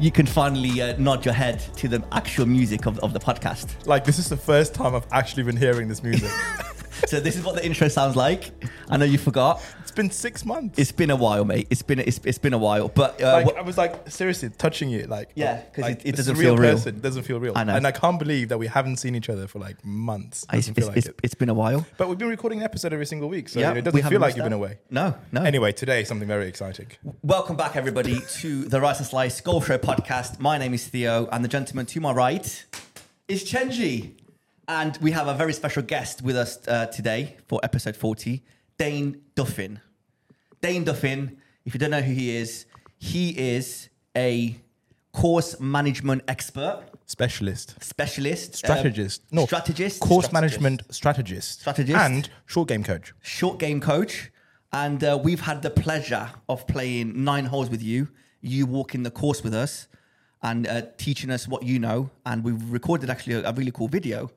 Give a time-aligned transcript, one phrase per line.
[0.00, 3.86] you can finally uh, nod your head to the actual music of, of the podcast.
[3.86, 6.30] Like this is the first time I've actually been hearing this music.
[7.06, 8.50] So this is what the intro sounds like.
[8.90, 9.62] I know you forgot.
[9.82, 10.78] it's been six months.
[10.78, 11.66] It's been a while, mate.
[11.70, 14.50] It's been it's, it's been a while, but uh, like what- I was like seriously
[14.50, 16.72] touching you, like Yeah, 'cause like, it- it doesn't real feel real.
[16.74, 16.96] person.
[16.96, 17.52] It doesn't feel real.
[17.56, 17.74] I know.
[17.76, 20.44] and I can't believe that we haven't seen each other for like months.
[20.52, 21.20] it's, Doesn't it's, like it's, it.
[21.22, 21.86] it's been a while.
[21.96, 24.08] But we've been recording an episode every single week, so Yeah, you know, it doesn't
[24.08, 24.78] feel like you've been away.
[24.90, 25.42] No, no.
[25.42, 26.88] Anyway, today something very exciting.
[27.22, 30.40] Welcome back, everybody, to the Rice and Slice Golf Show podcast.
[30.40, 32.64] My name is Theo, and the gentleman to my right
[33.28, 34.14] is Chenji.
[34.68, 38.44] And we have a very special guest with us uh, today for episode 40,
[38.80, 39.78] Dane Duffin.
[40.62, 42.64] Dane Duffin, if you don't know who he is,
[42.96, 44.56] he is a
[45.12, 51.98] course management expert, Specialist, specialist, strategist, um, no, strategist, course strategist, management strategist, Strategist.
[51.98, 53.12] and short game coach.
[53.20, 54.30] short game coach,
[54.72, 58.08] and uh, we've had the pleasure of playing nine holes with you.
[58.40, 59.88] You walking the course with us
[60.42, 62.10] and uh, teaching us what you know.
[62.24, 64.30] And we've recorded actually a, a really cool video,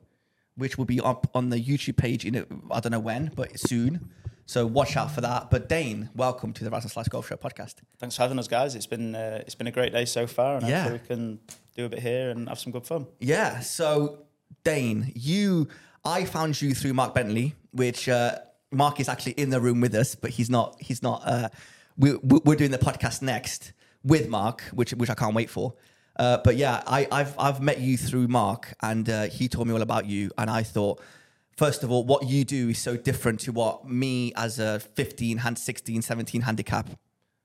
[0.56, 3.58] which will be up on the YouTube page in a, I don't know when, but
[3.58, 4.10] soon.
[4.46, 5.50] So watch out for that.
[5.50, 7.76] But Dane, welcome to the Rice and Slice Golf Show podcast.
[7.98, 8.74] Thanks for having us, guys.
[8.74, 10.92] It's been uh, it's been a great day so far, and Yeah.
[10.92, 11.40] we can
[11.76, 13.06] do a bit here and have some good fun.
[13.20, 13.60] Yeah.
[13.60, 14.18] So
[14.62, 15.68] Dane, you,
[16.04, 18.38] I found you through Mark Bentley, which uh,
[18.70, 20.76] Mark is actually in the room with us, but he's not.
[20.80, 21.22] He's not.
[21.24, 21.48] Uh,
[21.96, 23.72] we, we- we're doing the podcast next
[24.02, 25.74] with Mark, which which I can't wait for.
[26.16, 29.72] Uh, but yeah, I, I've I've met you through Mark, and uh, he told me
[29.74, 31.00] all about you, and I thought.
[31.56, 35.38] First of all, what you do is so different to what me as a 15,
[35.38, 36.90] hand 16, 17 handicap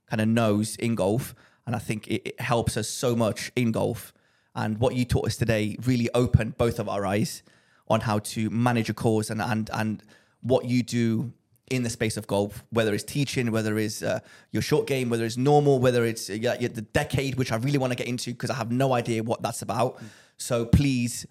[0.09, 1.35] kind of knows in golf.
[1.67, 4.11] And I think it, it helps us so much in golf.
[4.55, 7.43] And what you taught us today really opened both of our eyes
[7.87, 10.03] on how to manage a course and and and
[10.41, 11.31] what you do
[11.69, 14.19] in the space of golf, whether it's teaching, whether it's uh,
[14.51, 17.91] your short game, whether it's normal, whether it's uh, the decade, which I really want
[17.91, 20.01] to get into because I have no idea what that's about.
[20.37, 21.27] So please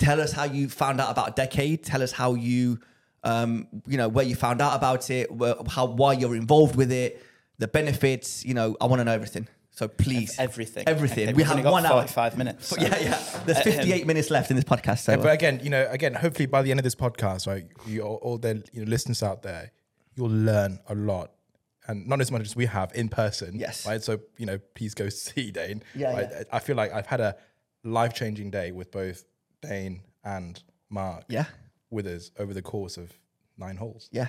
[0.00, 1.84] tell us how you found out about decade.
[1.84, 2.80] Tell us how you,
[3.22, 6.90] um, you know, where you found out about it, where, how why you're involved with
[6.90, 7.22] it,
[7.58, 8.44] the benefits.
[8.44, 9.46] You know, I want to know everything.
[9.72, 11.28] So please, Everything, everything.
[11.28, 11.92] Okay, we have one hour.
[12.00, 12.66] forty-five minutes.
[12.66, 13.18] so- Yeah, yeah.
[13.46, 14.98] There's Uh, 58 minutes left in this podcast.
[15.04, 18.02] So But again, you know, again, hopefully by the end of this podcast, right, you
[18.02, 19.70] all, all the you know, listeners out there,
[20.16, 21.30] you'll learn a lot,
[21.86, 23.54] and not as much as we have in person.
[23.58, 23.86] Yes.
[23.86, 24.02] Right.
[24.02, 25.82] So you know, please go see Dane.
[25.94, 26.28] Yeah, Right?
[26.30, 26.42] yeah.
[26.52, 27.36] I feel like I've had a
[27.84, 29.24] life changing day with both
[29.62, 31.24] Dane and Mark.
[31.28, 31.44] yeah,
[31.90, 33.12] With us over the course of
[33.58, 34.08] nine holes.
[34.12, 34.28] yeah.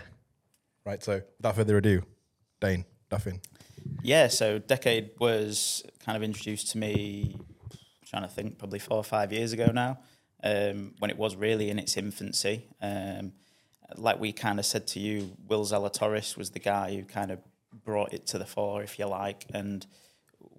[0.85, 1.03] Right.
[1.03, 2.01] So without further ado,
[2.59, 3.39] Dane Duffin.
[4.01, 7.35] Yeah, so Decade was kind of introduced to me,
[7.71, 7.77] I'm
[8.07, 9.99] trying to think, probably four or five years ago now,
[10.43, 12.65] um, when it was really in its infancy.
[12.81, 13.33] Um,
[13.95, 17.39] like we kind of said to you, Will Zalatoris was the guy who kind of
[17.85, 19.45] brought it to the fore, if you like.
[19.53, 19.85] And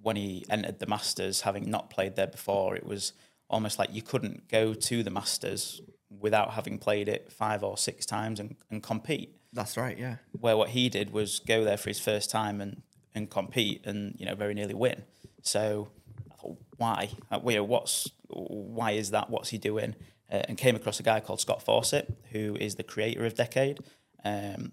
[0.02, 3.12] when he entered the Masters, having not played there before, it was
[3.52, 5.80] almost like you couldn't go to the Masters
[6.20, 9.98] without having played it five or six times and, and compete That's right.
[9.98, 10.16] Yeah.
[10.32, 12.82] where what he did was go there for his first time and
[13.14, 15.02] and compete and you know very nearly win.
[15.42, 15.88] So
[16.30, 17.10] I thought, why?
[17.30, 19.28] Uh, you know, what's why is that?
[19.30, 19.94] What's he doing?
[20.30, 23.80] Uh, and came across a guy called Scott Fawcett, who is the creator of Decade.
[24.24, 24.72] Um,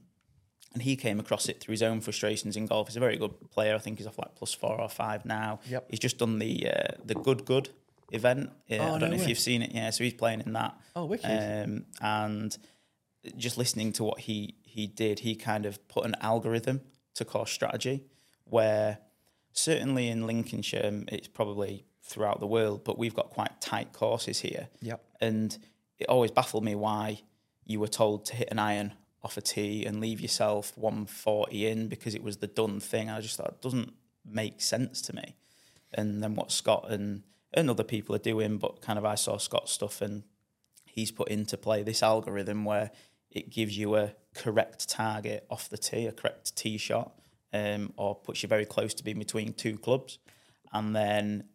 [0.74, 2.88] and he came across it through his own frustrations in golf.
[2.88, 3.76] He's a very good player.
[3.76, 5.60] I think he's off like plus four or five now.
[5.68, 5.88] Yep.
[5.90, 7.70] He's just done the uh, the Good Good
[8.12, 8.52] event.
[8.68, 9.72] Yeah, Oh, I don't no know if you've seen it.
[9.74, 10.78] Yeah, so he's playing in that.
[10.96, 11.26] Oh, wicked.
[11.66, 12.58] Um, and
[13.38, 16.82] just listening to what he he did, he kind of put an algorithm
[17.16, 18.06] to course strategy,
[18.46, 19.00] where
[19.52, 24.70] certainly in Lincolnshire, it's probably throughout the world, but we've got quite tight courses here.
[24.82, 25.04] Yep.
[25.22, 25.58] And
[25.98, 27.22] it always baffled me why
[27.66, 28.94] you were told to hit an iron
[29.24, 33.10] off a tee and leave yourself 140 in because it was the done thing.
[33.10, 33.94] I just thought it doesn't
[34.26, 35.36] make sense to me.
[35.94, 37.24] And then what Scott and,
[37.54, 40.24] and other people are doing, but kind of I saw Scott's stuff and
[40.86, 42.92] he's put into play this algorithm where
[43.32, 47.14] it gives you a correct target off the tee, a correct tee shot,
[47.54, 50.20] um, or puts you very close to being between two clubs.
[50.72, 51.46] And then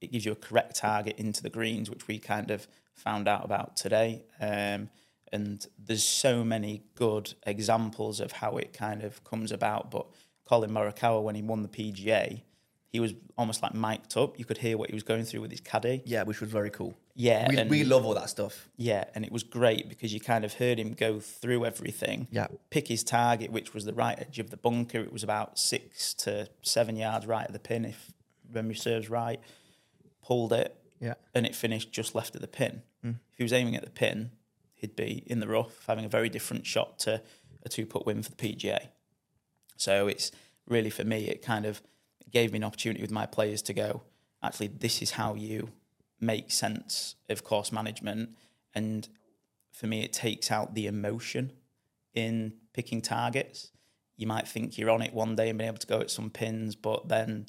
[0.00, 3.44] it gives you a correct target into the greens, which we kind of found out
[3.44, 4.24] about today.
[4.40, 4.90] Um,
[5.32, 9.90] and there's so many good examples of how it kind of comes about.
[9.90, 10.06] But
[10.44, 12.42] Collin Morikawa, when he won the PGA,
[12.94, 14.38] he was almost like mic'd up.
[14.38, 16.00] You could hear what he was going through with his caddy.
[16.06, 16.94] Yeah, which was very cool.
[17.16, 18.68] Yeah, We, and- we love all that stuff.
[18.76, 22.28] Yeah, and it was great because you kind of heard him go through everything.
[22.30, 22.46] Yeah.
[22.70, 25.00] Pick his target, which was the right edge of the bunker.
[25.00, 28.12] It was about six to seven yards right of the pin, if
[28.48, 29.40] memory serves right.
[30.22, 31.14] Pulled it, Yeah.
[31.34, 32.82] and it finished just left of the pin.
[33.02, 33.10] Hmm.
[33.32, 34.30] If he was aiming at the pin,
[34.74, 37.20] he'd be in the rough, having a very different shot to
[37.64, 38.88] a two putt win for the PGA.
[39.76, 40.30] So it's
[40.66, 41.82] really for me, it kind of
[42.34, 44.02] gave me an opportunity with my players to go.
[44.42, 45.70] actually this is how you
[46.20, 48.30] make sense of course management.
[48.74, 49.08] And
[49.70, 51.52] for me, it takes out the emotion
[52.12, 53.70] in picking targets.
[54.16, 56.30] You might think you're on it one day and being able to go at some
[56.30, 57.46] pins, but then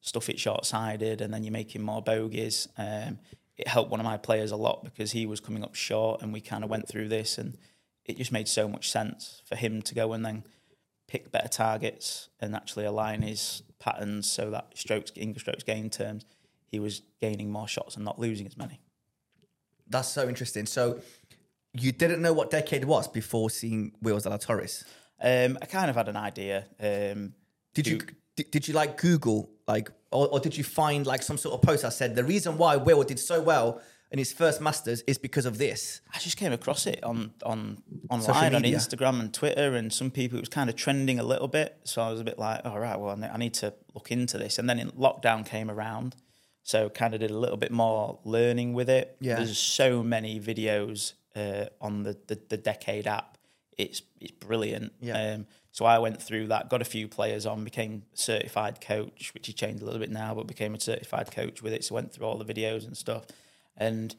[0.00, 2.68] stuff it short sided and then you're making more bogeys.
[2.76, 3.18] Um,
[3.56, 6.32] it helped one of my players a lot because he was coming up short and
[6.32, 7.56] we kind of went through this and
[8.04, 10.44] it just made so much sense for him to go and then
[11.08, 16.24] pick better targets and actually align his patterns so that strokes English strokes gain terms
[16.74, 18.80] he was gaining more shots and not losing as many.
[19.88, 20.66] That's so interesting.
[20.66, 21.00] So
[21.72, 24.84] you didn't know what decade was before seeing Will Zalatoris.
[25.22, 26.64] Um, I kind of had an idea.
[26.80, 27.34] Um,
[27.74, 28.00] Did you
[28.36, 31.62] did, did you like Google like or, or did you find like some sort of
[31.62, 33.80] post that said the reason why Will did so well
[34.14, 36.00] in his first masters is because of this?
[36.14, 38.62] I just came across it on on online on.
[38.62, 41.80] Instagram and Twitter, and some people it was kind of trending a little bit.
[41.82, 44.12] So I was a bit like, all right, well, I ne- I need to look
[44.12, 44.60] into this.
[44.60, 46.14] And then in lockdown came around,
[46.62, 49.16] so kind of did a little bit more learning with it.
[49.18, 49.34] Yeah.
[49.34, 53.36] there's so many videos uh, on the, the the Decade app.
[53.76, 54.92] It's it's brilliant.
[55.00, 55.32] Yeah.
[55.32, 59.32] Um, so I went through that, got a few players on, became a certified coach,
[59.34, 61.82] which he changed a little bit now, but became a certified coach with it.
[61.82, 63.24] So went through all the videos and stuff.
[63.76, 64.14] And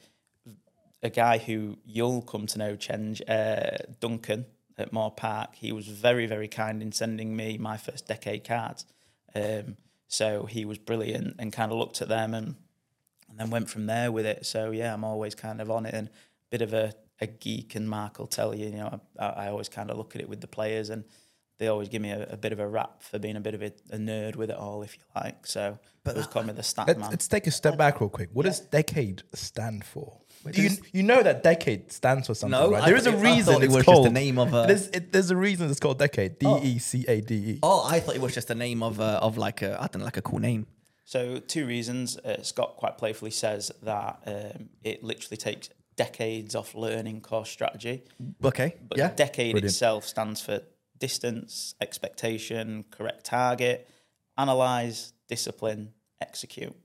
[1.02, 4.46] a guy who you'll come to know, Chenji, uh, Duncan
[4.78, 8.86] at Moor Park, he was very, very kind in sending me my first decade cards.
[9.34, 12.56] Um, so he was brilliant and kind of looked at them and
[13.30, 14.46] and then went from there with it.
[14.46, 16.12] So yeah, I'm always kind of on it and a
[16.50, 17.76] bit of a, a geek.
[17.76, 20.30] And Mark will tell you, you know, I, I always kind of look at it
[20.30, 21.04] with the players and
[21.58, 23.62] they always give me a, a bit of a rap for being a bit of
[23.62, 25.46] a, a nerd with it all, if you like.
[25.48, 27.10] So but it was called me the stat Let's, man.
[27.12, 28.30] let's take a step back real quick.
[28.34, 30.20] What does decade stand for?
[30.52, 32.84] Do you, you know that decade stands for something, No, right?
[32.84, 34.66] I There is a reason thought it it's was just called the name of a-
[34.68, 36.38] There's, it, there's a reason it's called decade.
[36.38, 37.60] D E C A D E.
[37.64, 40.00] Oh, I thought it was just the name of uh, of like a I don't
[40.00, 40.68] know like a cool name.
[41.08, 42.18] So, two reasons.
[42.18, 48.04] Uh, Scott quite playfully says that um, it literally takes decades off learning course strategy.
[48.44, 49.12] Okay, But yeah.
[49.16, 49.72] decade Brilliant.
[49.72, 50.62] itself stands for
[51.00, 53.90] distance, expectation, correct target,
[54.38, 56.76] analyze, discipline, execute.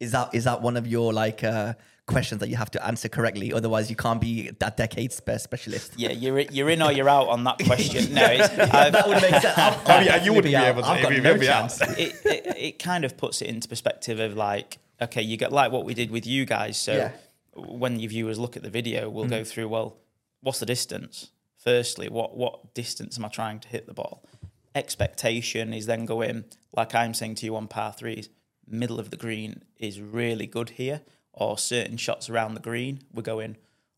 [0.00, 1.74] Is that is that one of your like uh,
[2.06, 3.52] questions that you have to answer correctly?
[3.52, 5.92] Otherwise, you can't be that decade's spe- specialist.
[5.96, 8.12] Yeah, you're you're in or you're out on that question.
[8.12, 9.56] No, it's, I've, that would make sense.
[9.56, 10.88] I'd yeah, you wouldn't be definitely able to.
[10.88, 11.80] I've got no be chance.
[11.80, 15.70] it, it, it kind of puts it into perspective of like, okay, you get like
[15.70, 16.76] what we did with you guys.
[16.78, 17.12] So Yeah.
[17.54, 19.98] when your viewers look at the video, we'll go through, well,
[20.40, 21.30] what's the distance?
[21.62, 24.24] Firstly, what what distance am I trying to hit the ball?
[24.74, 26.44] Expectation is then going,
[26.74, 28.28] like I'm saying to you on par threes,
[28.66, 33.22] middle of the green is really good here, or certain shots around the green, we're
[33.22, 33.56] going,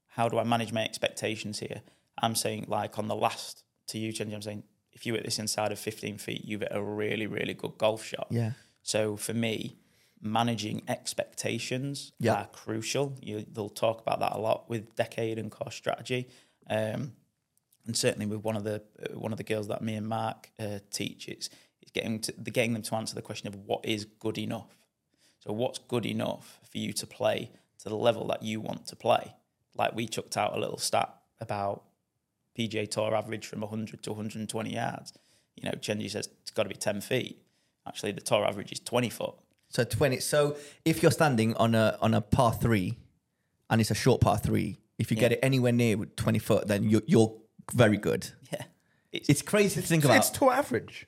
[0.09, 1.83] how do I manage my expectations here?
[2.21, 5.39] I'm saying, like on the last to you, Chenji, I'm saying, if you hit this
[5.39, 8.27] inside of 15 feet, you've hit a really, really good golf shot.
[8.31, 8.53] Yeah.
[8.83, 9.77] So for me,
[10.21, 12.35] managing expectations Yeah.
[12.35, 13.17] are crucial.
[13.23, 16.29] You, they'll talk about that a lot with decade and course strategy,
[16.69, 17.13] um,
[17.87, 20.51] and certainly with one of the uh, one of the girls that me and Mark
[20.59, 21.29] uh, teach.
[21.29, 21.49] It's
[21.81, 24.77] it's getting to, the getting them to answer the question of what is good enough.
[25.41, 27.51] So what's good enough for you to play
[27.81, 29.35] to the level that you want to play?
[29.77, 31.83] Like we chucked out a little stat about
[32.59, 35.13] PGA Tour average from 100 to 120 yards.
[35.57, 37.43] You know, Chenji says it's got to be 10 feet.
[37.87, 39.35] Actually, the Tour average is 20 foot.
[39.75, 40.21] So twenty.
[40.21, 42.97] So if you're standing on a on a par three,
[43.69, 46.89] and it's a short par three, if you get it anywhere near twenty foot, then
[46.89, 47.35] you're you're
[47.73, 48.29] very good.
[48.53, 48.65] Yeah,
[49.13, 50.19] it's, It's crazy to think about.
[50.19, 51.07] It's tour average.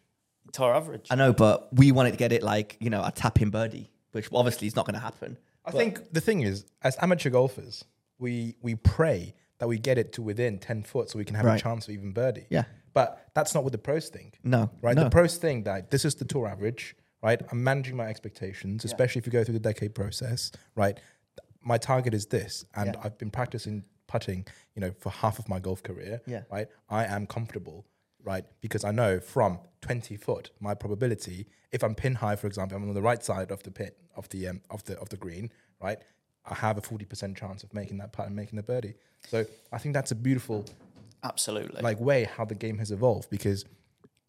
[0.52, 1.08] Tour average.
[1.10, 3.90] I know, but we wanted to get it like you know a tap in birdie,
[4.12, 5.38] which obviously is not going to happen.
[5.64, 7.84] I think the thing is, as amateur golfers,
[8.18, 11.46] we we pray that we get it to within ten foot so we can have
[11.46, 12.46] a chance of even birdie.
[12.50, 12.64] Yeah.
[12.94, 14.38] But that's not what the pros think.
[14.42, 14.96] No, Right?
[14.96, 15.04] no.
[15.04, 17.38] The pros think that this is the tour average, right?
[17.52, 20.98] I'm managing my expectations, especially if you go through the decade process, right?
[21.62, 23.00] My target is this, and Yeah.
[23.04, 26.20] I've been practicing putting, you know, for half of my golf career.
[26.26, 26.42] Yeah.
[26.50, 26.68] Right.
[26.88, 27.86] I am comfortable,
[28.25, 28.44] right?
[28.60, 32.88] Because I know from 20 foot, my probability, if I'm pin high, for example, I'm
[32.88, 35.50] on the right side of the pit of the um, of the of the green,
[35.80, 35.98] right?
[36.48, 38.94] I have a 40% chance of making that putt and making the birdie.
[39.28, 40.64] So I think that's a beautiful
[41.25, 41.82] Absolutely.
[41.82, 43.64] like way how the game has evolved because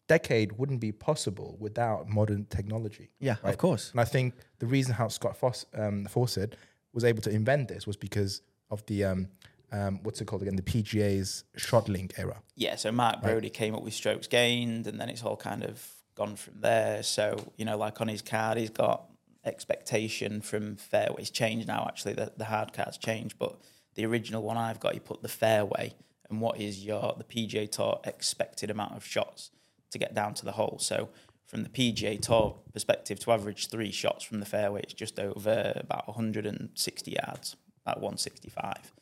[0.08, 3.10] decade wouldn't be possible without modern technology.
[3.20, 3.90] Yeah, of course.
[3.92, 6.56] And I think the reason how Scott Foss, um, Fawcett
[6.92, 9.28] was able to invent this was because of the um,
[9.72, 10.56] um, what's it called again?
[10.56, 12.42] The PGA's ShotLink era.
[12.56, 15.86] yeah, so Mark Broadie came up with strokes gained, and then it's all kind of
[16.14, 17.02] gone from there.
[17.02, 19.04] So you know, like on his card, he's got
[19.44, 21.22] expectation from fairway.
[21.22, 21.86] It's changed now.
[21.86, 23.58] Actually, the, the hard card's changed, but
[23.94, 25.94] the original one I've got, you put the fairway
[26.30, 29.50] and what is your the PGA Tour expected amount of shots
[29.90, 30.78] to get down to the hole.
[30.80, 31.08] So
[31.46, 35.72] from the PGA Tour perspective, to average three shots from the fairway, it's just over
[35.76, 38.92] about 160 yards, about 165.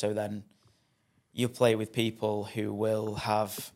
[0.00, 0.44] So then
[1.30, 3.70] you play with people who will have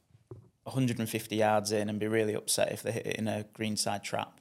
[0.62, 4.40] 150 yards in and be really upset if they hit it in a greenside trap.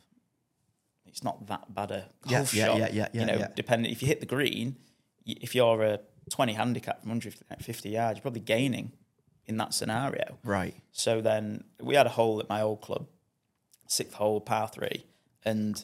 [1.05, 2.77] It's not that bad a golf yeah, shot.
[2.77, 3.47] yeah, yeah, yeah, you know, yeah.
[3.53, 4.77] depending if you hit the green,
[5.25, 5.99] if you're a
[6.29, 8.93] 20 handicap from 150 yards, you're probably gaining
[9.45, 10.37] in that scenario.
[10.45, 10.75] Right.
[10.93, 13.07] So then we had a hole at my old club,
[13.89, 15.05] sixth hole, par three,
[15.43, 15.83] and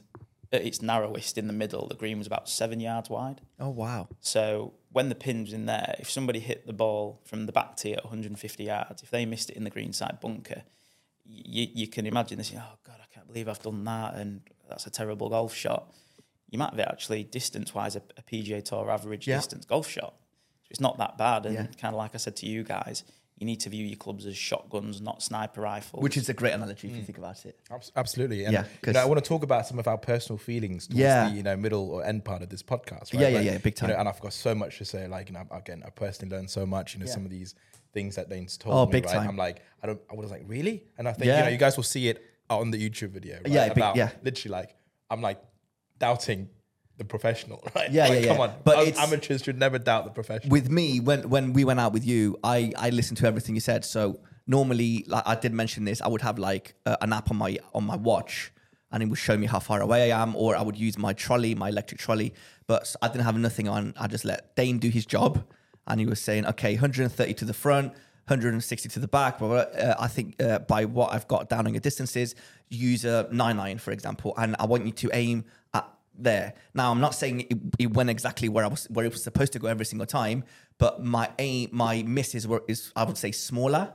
[0.51, 3.41] at its narrowest in the middle, the green was about seven yards wide.
[3.60, 4.08] Oh wow.
[4.20, 7.75] So when the pin was in there, if somebody hit the ball from the back
[7.77, 10.63] tee at 150 yards, if they missed it in the greenside bunker,
[11.25, 12.51] you, you can imagine this.
[12.56, 15.94] Oh God, I can't believe I've done that, and that's a terrible golf shot.
[16.50, 19.36] You might have it actually distance-wise a, a PGA Tour average Yeah.
[19.38, 20.15] distance golf shot.
[20.63, 21.63] So it's not that bad, and Yeah.
[21.79, 23.03] kind of like I said to you guys,
[23.39, 26.03] you need to view your clubs as shotguns, not sniper rifles.
[26.03, 27.05] Which is a great analogy if you mm.
[27.05, 27.58] think about it.
[27.96, 30.38] Absolutely, and Yeah, you 'cause- know, I want to talk about some of our personal
[30.38, 31.29] feelings towards Yeah.
[31.29, 33.13] the you know middle or end part of this podcast.
[33.13, 33.22] Right?
[33.22, 34.00] Yeah, yeah, But, yeah, big you know, time.
[34.01, 35.08] and I've got so much to say.
[35.08, 36.93] Like, you know, again, I personally learned so much.
[36.93, 37.13] You know, Yeah.
[37.13, 37.55] some of these
[37.93, 38.91] things that Dane's told Oh, me.
[38.91, 39.13] big right?
[39.15, 39.29] time.
[39.29, 40.01] I'm like, I don't.
[40.12, 40.84] I was like, really?
[40.98, 41.38] And I think Yeah.
[41.39, 43.36] you know, you guys will see it on the YouTube video.
[43.38, 43.48] Right?
[43.48, 44.10] Yeah, big- about yeah.
[44.22, 44.75] literally like,
[45.10, 45.41] I'm like
[45.98, 46.50] doubting
[47.00, 47.63] the professional.
[47.75, 47.91] Right?
[47.91, 48.44] Yeah, like, yeah, Come yeah.
[48.44, 50.51] on, But amateurs should never doubt the professional.
[50.51, 53.62] With me, when when we went out with you, I I listened to everything you
[53.62, 53.84] said.
[53.84, 57.38] So normally, like I did mention this, I would have like uh, an app on
[57.38, 58.51] my on my watch,
[58.91, 61.13] and it would show me how far away I am, or I would use my
[61.13, 62.34] trolley, my electric trolley.
[62.68, 63.94] But I didn't have nothing on.
[64.00, 65.44] I just let Dane do his job,
[65.88, 67.94] and he was saying, okay, 130 to the front.
[68.27, 71.74] 160 to the back, but uh, I think uh, by what I've got down on
[71.74, 72.36] your distances,
[72.70, 75.89] use a nine iron, for example, and I want you to aim at
[76.23, 76.53] there.
[76.73, 79.53] Now, I'm not saying it, it went exactly where I was where it was supposed
[79.53, 80.43] to go every single time,
[80.77, 83.93] but my aim, my misses were is I would say smaller.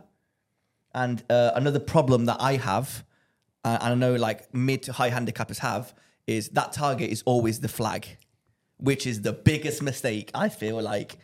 [0.95, 3.04] And uh, another problem that I have,
[3.64, 5.93] uh, and I know like mid to high handicappers have,
[6.26, 8.07] is that target is always the flag,
[8.76, 11.16] which is the biggest mistake I feel like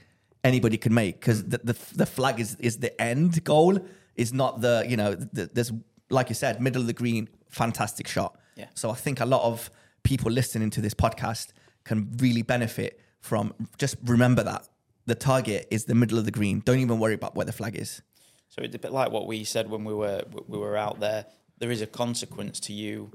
[0.43, 3.79] anybody can make because the, the the flag is is the end goal,
[4.17, 5.73] is not the you know the, there's
[6.11, 8.37] like you said middle of the green, fantastic shot.
[8.57, 8.67] Yeah.
[8.75, 9.71] So I think a lot of
[10.03, 11.49] people listening to this podcast
[11.85, 14.69] can really benefit from just remember that
[15.07, 16.61] the target is the middle of the green.
[16.61, 18.03] Don't even worry about where the flag is.
[18.49, 21.27] So it's a bit like what we said when we were we were out there.
[21.59, 23.13] There is a consequence to you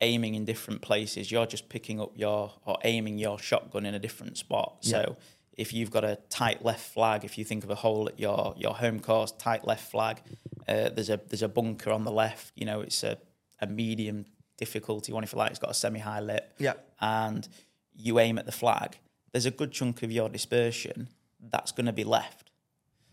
[0.00, 1.30] aiming in different places.
[1.30, 4.78] You're just picking up your or aiming your shotgun in a different spot.
[4.80, 5.16] So
[5.56, 8.54] if you've got a tight left flag, if you think of a hole at your
[8.56, 10.20] your home course, tight left flag,
[10.68, 12.52] uh, there's a there's a bunker on the left.
[12.56, 13.18] You know, it's a,
[13.60, 14.26] a medium
[14.56, 15.50] difficulty one if you like.
[15.50, 16.54] It's got a semi high lip.
[16.58, 16.74] Yeah.
[17.00, 17.46] And
[17.94, 18.98] you aim at the flag.
[19.32, 21.08] There's a good chunk of your dispersion
[21.40, 22.50] that's going to be left.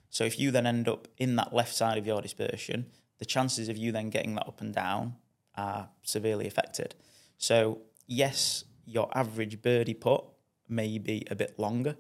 [0.10, 2.86] So if you then end up in that left side of your dispersion,
[3.18, 5.16] the chances of you then getting that up and down
[5.56, 6.96] are severely affected.
[7.38, 10.26] So yes, your average birdie putt
[10.68, 11.96] may be a bit longer,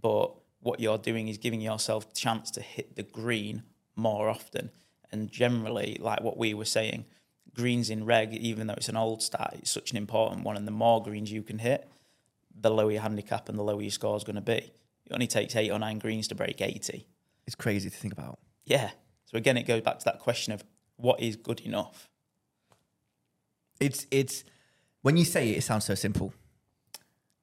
[0.00, 3.64] but what you're doing is giving yourself a chance to hit the green
[3.96, 4.70] more often.
[5.10, 7.04] And generally, like what we were saying,
[7.54, 10.56] greens in reg, even though it's an old stat, it's such an important one.
[10.56, 11.88] And the more greens you can hit,
[12.58, 14.72] the lower your handicap and the lower your score is going to be.
[15.06, 17.06] It only takes eight or nine greens to break 80.
[17.46, 18.38] It's crazy to think about.
[18.64, 18.90] Yeah.
[19.26, 20.64] So again, it goes back to that question of
[20.96, 22.08] what is good enough.
[23.80, 24.44] It's it's
[25.00, 26.32] when you say it, it sounds so simple.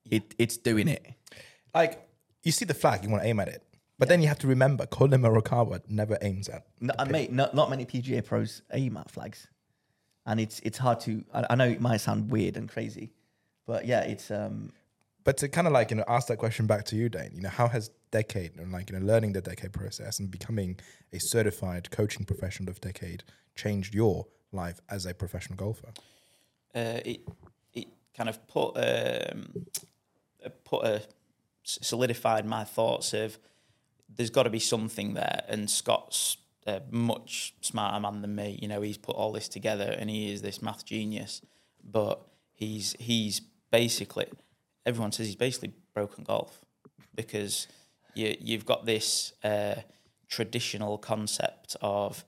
[0.10, 1.06] It it's doing it.
[1.74, 2.08] like
[2.44, 3.64] you see the flag, you want to aim at it,
[3.98, 6.66] but then you have to remember, Collin Morikawa never aims at.
[6.80, 9.48] No, mate, not, not many PGA pros aim at flags,
[10.26, 11.24] and it's it's hard to.
[11.34, 13.12] I, I know it might sound weird and crazy,
[13.66, 14.72] but yeah, it's um
[15.24, 17.32] But to kind of like you know ask that question back to you, Dane.
[17.34, 20.80] You know, how has decade and like you know learning the decade process and becoming
[21.14, 23.24] a certified coaching professional of decade
[23.56, 25.90] changed your life as a professional golfer?
[26.76, 27.22] uh, it
[27.74, 29.66] it kind of put um,
[30.46, 31.02] uh, put a
[31.64, 33.38] solidified my thoughts of
[34.16, 36.38] there's got to be something there, and Scott's
[36.70, 38.58] a much smarter man than me.
[38.62, 41.42] You know, he's put all this together, and he is this math genius.
[41.84, 42.22] But
[42.54, 44.28] he's he's basically
[44.86, 46.62] everyone says he's basically broken golf
[47.16, 47.68] because
[48.14, 49.76] you you've got this uh,
[50.28, 52.26] traditional concept of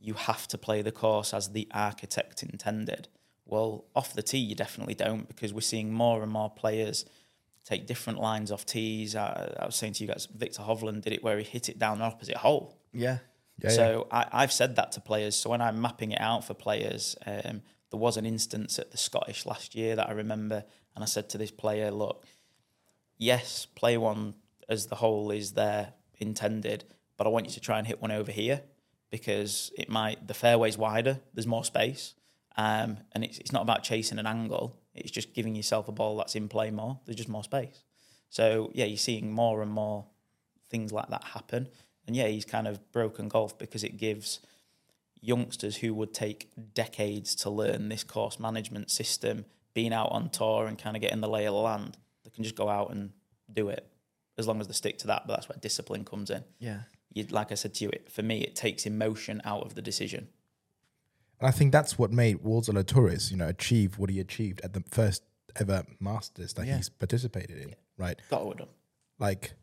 [0.00, 3.08] you have to play the course as the architect intended.
[3.46, 7.04] Well, off the tee, you definitely don't because we're seeing more and more players
[7.64, 9.16] take different lines off tees.
[9.16, 11.78] I, I was saying to you guys, Viktor Hovland did it where he hit it
[11.78, 12.78] down the opposite hole.
[12.92, 13.18] yeah
[13.62, 15.36] Yeah, so I, I've said that to players.
[15.36, 18.96] So when I'm mapping it out for players, um, there was an instance at the
[18.98, 22.26] Scottish last year that I remember, and I said to this player, "Look,
[23.16, 24.34] yes, play one
[24.68, 26.84] as the hole is there intended,
[27.16, 28.62] but I want you to try and hit one over here
[29.10, 32.14] because it might the fairway's wider, there's more space,
[32.56, 34.76] Um, and it's, it's not about chasing an angle.
[34.94, 37.00] It's just giving yourself a ball that's in play more.
[37.04, 37.82] There's just more space.
[38.28, 40.06] So yeah, you're seeing more and more
[40.70, 41.68] things like that happen.
[42.06, 44.40] And yeah, he's kind of broken golf because it gives
[45.20, 50.66] youngsters who would take decades to learn this course management system, being out on tour
[50.66, 53.10] and kind of getting the lay of the land, they can just go out and
[53.52, 53.86] do it
[54.36, 55.26] as long as they stick to that.
[55.26, 56.44] But that's where discipline comes in.
[56.58, 56.80] Yeah.
[57.12, 59.82] You, like I said to you, it, for me, it takes emotion out of the
[59.82, 60.28] decision.
[61.40, 64.82] And I think that's what made Zalatoris, you know, achieve what he achieved at the
[64.90, 65.22] first
[65.56, 66.76] ever Masters that Yeah.
[66.76, 68.18] he's participated in, right?
[68.30, 68.68] Got to have done.
[69.18, 69.54] Like,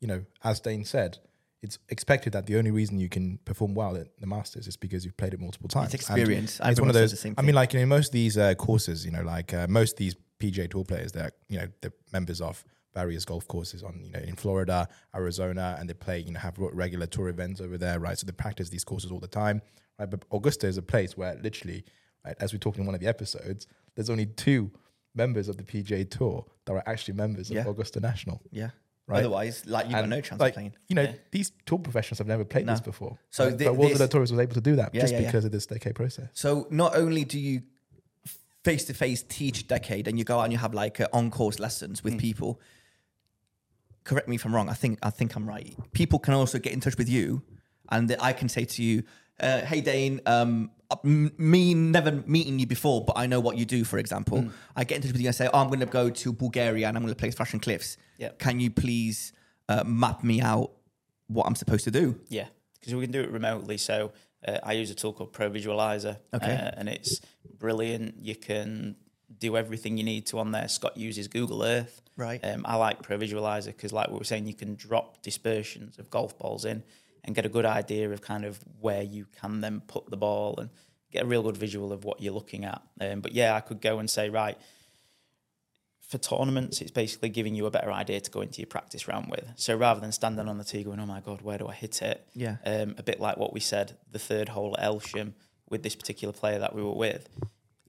[0.00, 1.18] you know, as Dane said,
[1.64, 5.04] it's expected that the only reason you can perform well at the Masters is because
[5.04, 5.86] you've played it multiple times.
[5.86, 6.60] And experience.
[6.62, 7.26] It's one of those.
[7.38, 9.92] I mean, like you know, most of these uh, courses, you know, like uh, most
[9.94, 14.00] of these PGA Tour players, they're you know they're members of various golf courses on
[14.04, 17.78] you know in Florida, Arizona, and they play you know have regular tour events over
[17.78, 18.18] there, right?
[18.18, 19.62] So they practice these courses all the time,
[19.98, 20.08] right?
[20.10, 21.84] But Augusta is a place where literally,
[22.24, 24.70] right, as we talked in one of the episodes, there's only two
[25.14, 27.60] members of the PGA Tour that are actually members Yeah.
[27.62, 28.42] of Augusta National.
[28.50, 28.70] Yeah.
[29.06, 29.18] Right.
[29.18, 30.72] Otherwise, like you got no chance like, of playing.
[30.88, 31.12] You know, Yeah.
[31.30, 33.18] these tour professionals have never played this before.
[33.30, 33.58] So right?
[33.58, 35.94] thi- but Zalatoris was able to do that Yeah, just yeah, because of this decade
[35.94, 36.28] process.
[36.32, 37.62] So not only do you
[38.64, 41.30] face to face teach decade, and you go out and you have like uh, on
[41.30, 42.04] course lessons Mm.
[42.04, 42.60] with people.
[44.04, 44.68] Correct me if I'm wrong.
[44.70, 45.74] I think I think I'm right.
[45.92, 47.42] People can also get in touch with you,
[47.90, 49.02] and I can say to you,
[49.40, 50.70] uh, "Hey Dane, um,
[51.02, 54.52] me never meeting you before, but I know what you do." For example, Mm.
[54.76, 56.86] I get in touch with you and say, "Oh, I'm going to go to Bulgaria
[56.88, 57.96] and I'm going to play Thracian Cliffs.
[58.18, 58.30] Yeah.
[58.38, 59.32] Can you please
[59.68, 60.70] uh, map me out
[61.28, 62.46] what I'm supposed to do?" Yeah,
[62.78, 63.78] because we can do it remotely.
[63.78, 64.12] So
[64.46, 66.54] uh, I use a tool called Pro Visualizer, Okay.
[66.54, 67.20] uh, and it's
[67.58, 68.16] brilliant.
[68.22, 68.96] You can
[69.38, 70.68] do everything you need to on there.
[70.68, 72.00] Scott uses Google Earth.
[72.16, 72.40] Right.
[72.44, 76.08] Um, I like Pro Visualizer because, like we were saying, you can drop dispersions of
[76.10, 76.84] golf balls in
[77.24, 80.56] and get a good idea of kind of where you can then put the ball
[80.58, 80.70] and
[81.10, 82.82] get a real good visual of what you're looking at.
[83.00, 84.58] Um, but yeah, I could go and say, right,
[86.00, 89.30] for tournaments, it's basically giving you a better idea to go into your practice round
[89.30, 89.52] with.
[89.56, 92.02] So rather than standing on the tee going, oh my God, where do I hit
[92.02, 92.26] it?
[92.34, 92.56] Yeah.
[92.64, 95.32] Um, a bit like what we said, the third hole at Elsham
[95.70, 97.28] with this particular player that we were with,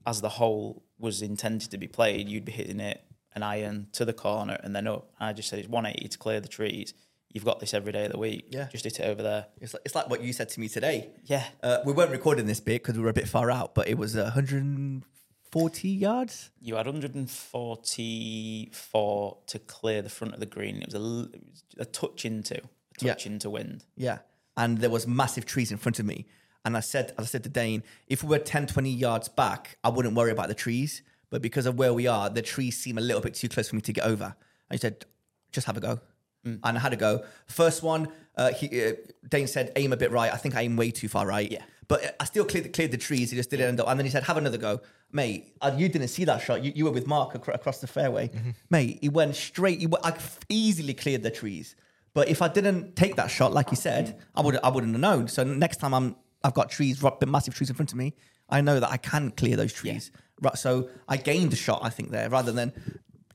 [0.06, 3.02] as the hole was intended to be played, you'd be hitting it
[3.34, 5.10] an iron to the corner and then up.
[5.20, 6.94] I just said it's 180 to clear the trees.
[7.36, 8.46] You've got this every day of the week.
[8.48, 8.68] Yeah.
[8.72, 9.48] Just hit it over there.
[9.60, 11.10] It's like, it's like what you said to me today.
[11.26, 11.44] Yeah.
[11.62, 13.98] Uh, we weren't recording this bit because we were a bit far out, but it
[13.98, 16.50] was uh, 140 yards.
[16.62, 20.76] You had 144 to clear the front of the green.
[20.82, 22.60] It was a, l- it was a touch into, a
[23.00, 23.12] Yeah.
[23.12, 23.84] touch into wind.
[23.96, 24.18] Yeah.
[24.56, 26.24] And there was massive trees in front of me.
[26.64, 29.76] And I said, as I said to Dane, if we were 10, 20 yards back,
[29.84, 31.02] I wouldn't worry about the trees.
[31.28, 33.74] But because of where we are, the trees seem a little bit too close for
[33.76, 34.34] me to get over.
[34.70, 35.04] And he said,
[35.52, 36.00] just have a go.
[36.46, 36.60] Mm.
[36.62, 37.24] And I had a go.
[37.46, 38.92] First one, uh, he, uh,
[39.28, 40.32] Dane said, aim a bit right.
[40.32, 41.50] I think I aim way too far right.
[41.50, 41.62] Yeah.
[41.88, 43.30] But I still cleared, cleared the trees.
[43.30, 43.88] He just didn't end up.
[43.88, 44.80] And then he said, have another go.
[45.12, 46.64] Mate, you didn't see that shot.
[46.64, 48.28] You, you were with Mark acro- across the fairway.
[48.28, 48.50] Mm-hmm.
[48.70, 49.80] Mate, he went straight.
[49.80, 50.14] He, I
[50.48, 51.76] easily cleared the trees.
[52.12, 55.00] But if I didn't take that shot, like you said, I would I wouldn't have
[55.00, 55.28] known.
[55.28, 58.14] So next time I'm I've got trees, massive trees in front of me,
[58.48, 60.10] I know that I can clear those trees.
[60.40, 60.56] Right.
[60.56, 62.72] So I gained a shot, I think, there rather than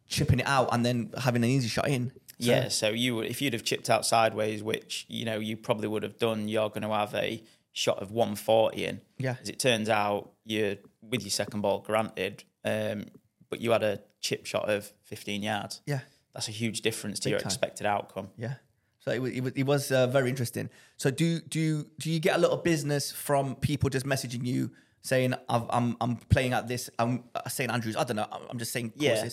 [0.07, 2.11] chipping it out and then having an easy shot in.
[2.47, 6.03] Yeah, so you if you'd have chipped out sideways, which you know you probably would
[6.03, 9.01] have done, you're going to have a shot of 140 in.
[9.17, 9.35] Yeah.
[9.41, 13.05] As it turns out, you're with your second ball, granted, um,
[13.49, 15.81] but you had a chip shot of 15 yards.
[15.85, 16.01] Yeah.
[16.33, 17.47] That's a huge difference to Big your time.
[17.47, 18.29] expected outcome.
[18.37, 18.55] Yeah.
[18.99, 20.69] So it was, it was, it was uh, very interesting.
[20.97, 24.71] So do do do you get a lot of business from people just messaging you
[25.01, 28.59] saying I've, I'm I'm playing at this I'm uh, St Andrews I don't know I'm
[28.59, 29.27] just saying Yeah.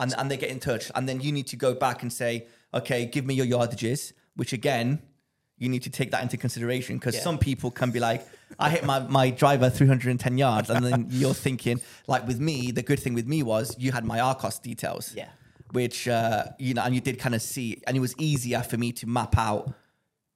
[0.00, 2.32] And and they get in touch and then you need to go back and say
[2.78, 4.86] okay give me your yardages which again
[5.62, 7.20] you need to take that into consideration because Yeah.
[7.28, 8.20] some people can be like
[8.58, 12.82] I hit my my driver 310 yards and then you're thinking like with me the
[12.90, 15.28] good thing with me was you had my Arccos details Yeah.
[15.72, 18.76] which uh, you know, and you did kind of see, and it was easier for
[18.84, 19.62] me to map out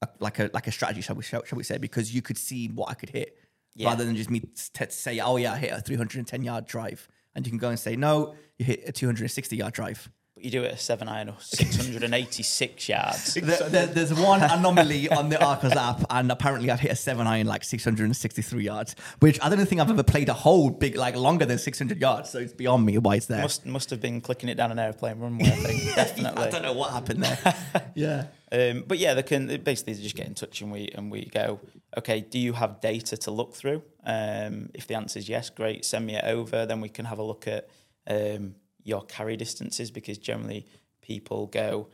[0.03, 2.38] a, like a like a strategy, shall we shall, shall we say, because you could
[2.48, 3.29] see what I could hit,
[3.74, 3.88] Yeah.
[3.88, 7.46] rather than just me t- say, oh yeah, I hit a 310 yard drive, and
[7.46, 10.10] you can go and say, no, you hit a 260 yard drive.
[10.34, 13.34] But you do it at seven iron or 686 yards.
[13.34, 17.26] There- there- there's one anomaly on the Arccos app, and apparently I've hit a seven
[17.28, 21.14] iron like 663 yards, which I don't think I've ever played a hole big like
[21.14, 22.30] longer than 600 yards.
[22.30, 23.42] So it's beyond me why it's there.
[23.42, 25.46] Must must have been clicking it down an airplane runway.
[25.46, 26.42] I think definitely.
[26.42, 27.54] I don't know what happened there.
[27.94, 28.26] yeah.
[28.50, 31.26] Um, but yeah, they can they basically just get in touch and we and we
[31.26, 31.60] go,
[31.96, 33.82] okay, do you have data to look through?
[34.04, 36.66] Um, if the answer is yes, great, send me it over.
[36.66, 37.68] Then we can have a look at
[38.06, 40.66] um, your carry distances because generally
[41.00, 41.88] people go,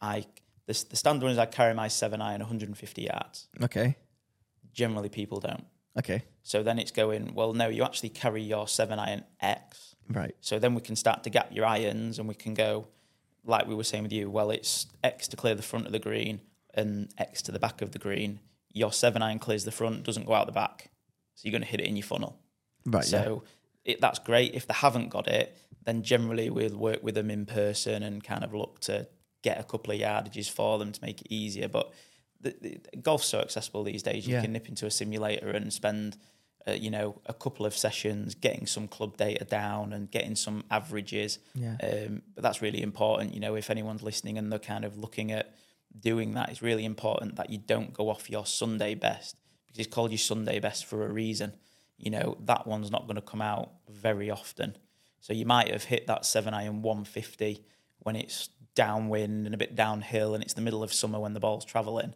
[0.00, 0.24] I
[0.66, 3.48] the, the standard one is I carry my seven iron 150 yards.
[3.62, 3.96] Okay.
[4.72, 5.64] Generally, people don't.
[5.98, 6.22] Okay.
[6.42, 9.96] So then it's going, well, no, you actually carry your seven iron X.
[10.08, 10.36] Right.
[10.40, 12.86] So then we can start to gap your irons and we can go,
[13.44, 15.98] like we were saying with you, well, it's X to clear the front of the
[15.98, 16.40] green
[16.74, 18.40] and X to the back of the green.
[18.72, 20.90] Your seven iron clears the front, doesn't go out the back.
[21.34, 22.38] So you're going to hit it in your funnel.
[22.84, 23.10] Right.
[23.10, 23.22] yeah.
[23.24, 23.44] So
[23.84, 24.54] it, that's great.
[24.54, 25.56] If they haven't got it,
[25.88, 29.08] then generally we'll work with them in person and kind of look to
[29.42, 31.68] get a couple of yardages for them to make it easier.
[31.68, 31.92] But
[32.40, 34.26] the, the, golf's so accessible these days.
[34.26, 34.42] You Yeah.
[34.42, 36.18] can nip into a simulator and spend,
[36.66, 40.64] uh, you know, a couple of sessions getting some club data down and getting some
[40.70, 41.38] averages.
[41.54, 41.76] Yeah.
[41.82, 43.34] Um, but that's really important.
[43.34, 45.54] You know, if anyone's listening and they're kind of looking at
[45.98, 49.94] doing that, it's really important that you don't go off your Sunday best because it's
[49.94, 51.54] called your Sunday best for a reason.
[51.96, 54.76] You know, that one's not going to come out very often.
[55.20, 57.64] So you might have hit that seven iron 150
[58.00, 61.40] when it's downwind and a bit downhill and it's the middle of summer when the
[61.40, 62.14] ball's traveling.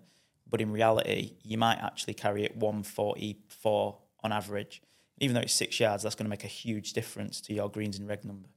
[0.49, 4.83] But in reality, you might actually carry it 144 on average.
[5.19, 7.99] Even though it's six yards, that's going to make a huge difference to your greens
[7.99, 8.49] and reg number.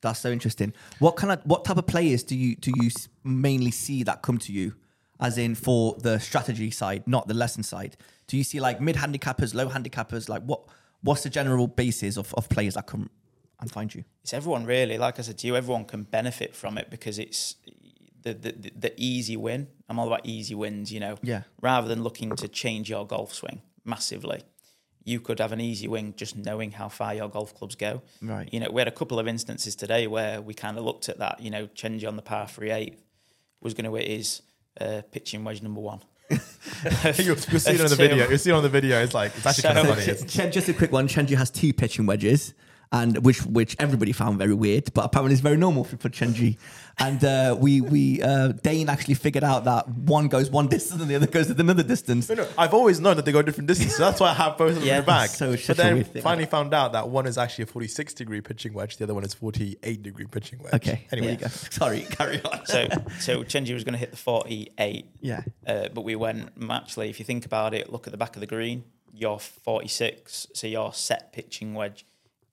[0.00, 0.74] That's so interesting.
[0.98, 2.90] What kind of what type of players do you do you
[3.22, 4.74] mainly see that come to you,
[5.18, 7.96] as in for the strategy side, not the lesson side?
[8.26, 10.28] Do you see like mid handicappers, low handicappers?
[10.28, 10.60] Like what
[11.00, 13.08] what's the general basis of, of players that come
[13.60, 14.04] and find you?
[14.22, 14.98] it's everyone really.
[14.98, 17.56] Like I said to you, everyone can benefit from it because it's
[18.22, 19.68] the the, the, the easy win.
[19.88, 21.16] I'm all about easy wins, you know.
[21.22, 21.42] Yeah.
[21.60, 24.42] Rather than looking to change your golf swing massively,
[25.04, 28.00] you could have an easy win just knowing how far your golf clubs go.
[28.22, 28.48] Right.
[28.52, 31.18] You know, we had a couple of instances today where we kind of looked at
[31.18, 31.40] that.
[31.40, 32.98] You know, Chenji on the par three eight
[33.60, 34.42] was going to hit his
[34.80, 36.00] uh, pitching wedge number one.
[36.30, 36.38] you'll,
[37.18, 37.96] you'll see it on the Two.
[37.96, 38.28] video.
[38.28, 39.02] You'll see it on the video.
[39.02, 40.02] It's like it's actually kind of funny.
[40.10, 41.06] It's- Chen, just a quick one.
[41.08, 42.54] Chenji has two pitching wedges,
[42.92, 46.58] and which which everybody found very weird, but apparently it's very normal for, for Chenji.
[46.98, 51.10] And uh, we we uh, Dane actually figured out that one goes one distance and
[51.10, 52.28] the other goes at another distance.
[52.28, 53.98] No, no, I've always known that they go different distances.
[53.98, 54.94] That's why I have both of them Yeah.
[54.98, 55.30] in the back.
[55.30, 58.96] So but then finally found out that one is actually a 46 degree pitching wedge,
[58.98, 60.74] the other one is 48 degree pitching wedge.
[60.74, 61.48] Okay, Anyway, there you go.
[61.70, 62.64] Sorry, carry on.
[62.66, 62.86] So
[63.18, 65.06] so Chenji was going to hit the 48.
[65.20, 68.36] yeah, Uh, but we went actually, if you think about it, look at the back
[68.36, 68.84] of the green.
[69.12, 72.04] Your 46, so your set pitching wedge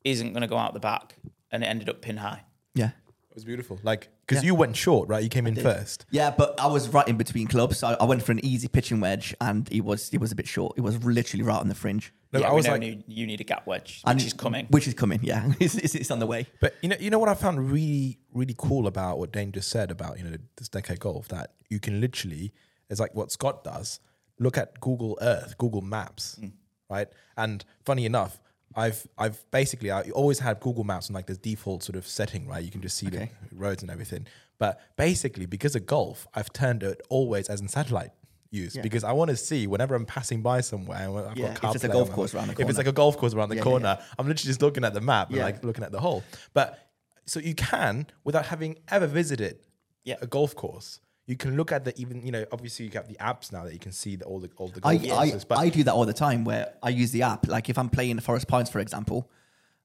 [0.03, 1.15] isn't going to go out the back,
[1.51, 2.43] and it ended up pin high.
[2.73, 2.91] yeah.
[3.29, 3.79] it was beautiful.
[3.83, 4.47] Like, because Yeah.
[4.47, 5.23] you went short, right?
[5.23, 6.05] You came in first.
[6.11, 7.77] Yeah, but I was right in between clubs.
[7.79, 10.35] So I, I went for an easy pitching wedge, and it was it was a
[10.35, 10.77] bit short.
[10.77, 12.13] It was literally right on the fringe.
[12.33, 14.33] No, yeah, I was know like, you, you need a gap wedge, And- which is
[14.33, 14.65] coming.
[14.69, 15.19] Which is coming.
[15.23, 16.47] Yeah, it's, it's, it's on the way.
[16.61, 19.69] But you know, you know what I found really, really cool about what Dane just
[19.69, 22.53] said about you know this decade golf that you can literally,
[22.89, 23.99] it's like what Scott does.
[24.39, 26.51] Look at Google Earth, Google Maps, Mm.
[26.89, 27.07] right?
[27.37, 28.39] And funny enough,
[28.75, 32.47] I've I've basically I always had Google Maps on like this default sort of setting,
[32.47, 32.63] right?
[32.63, 33.29] You can just see Okay.
[33.49, 34.27] the roads and everything.
[34.59, 38.11] But basically, because of golf, I've turned it always as in satellite
[38.51, 38.81] use Yeah.
[38.81, 40.99] because I want to see whenever I'm passing by somewhere.
[40.99, 43.17] I've Yeah, got if there's a golf course around the If it's like a golf
[43.17, 45.45] course around the Yeah, yeah, corner, I'm literally just looking at the map and Yeah.
[45.45, 46.23] like looking at the hole.
[46.53, 46.77] But
[47.25, 49.59] so you can, without having ever visited
[50.03, 50.15] Yeah.
[50.21, 53.15] a golf course, you can look at the even you know obviously you have the
[53.15, 55.33] apps now that you can see the, all the all the I, I.
[55.47, 57.47] But I do that all the time where I use the app.
[57.47, 59.29] Like if I'm playing Forest Pines, for example.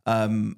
[0.06, 0.56] Um,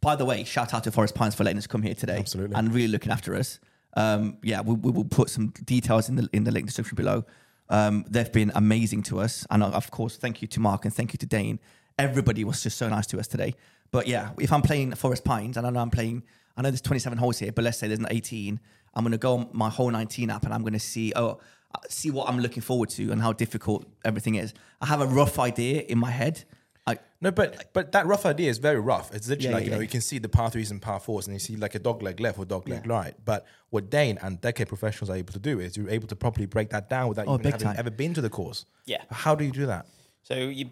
[0.00, 2.54] by the way, shout out to Forest Pines for letting us come here today Absolutely.
[2.56, 3.58] and really looking after us.
[3.96, 7.24] Um, yeah, we, we will put some details in the in the link description below.
[7.68, 11.12] Um, they've been amazing to us, and of course, thank you to Mark and thank
[11.12, 11.60] you to Dane.
[11.98, 13.54] Everybody was just so nice to us today.
[13.90, 16.22] But yeah, if I'm playing Forest Pines and I know I'm playing,
[16.56, 18.60] I know there's 27 holes here, but let's say there's an 18.
[18.94, 21.38] I'm going to go on my Hole19 app and I'm going to see oh
[21.74, 24.52] uh, see what I'm looking forward to and how difficult everything is.
[24.80, 26.44] I have a rough idea in my head.
[26.86, 29.14] I, no, but but that rough idea is very rough.
[29.14, 29.82] It's literally Yeah, like you yeah, know yeah.
[29.82, 32.02] you can see the par threes and par fours, and you see like a dog
[32.02, 33.14] leg left or dog leg right.
[33.24, 36.46] But what Dane and decade professionals are able to do is you're able to properly
[36.46, 37.76] break that down without Oh, even having time.
[37.78, 38.64] ever been to the course.
[38.86, 39.02] Yeah.
[39.10, 39.86] How do you do that?
[40.22, 40.70] So you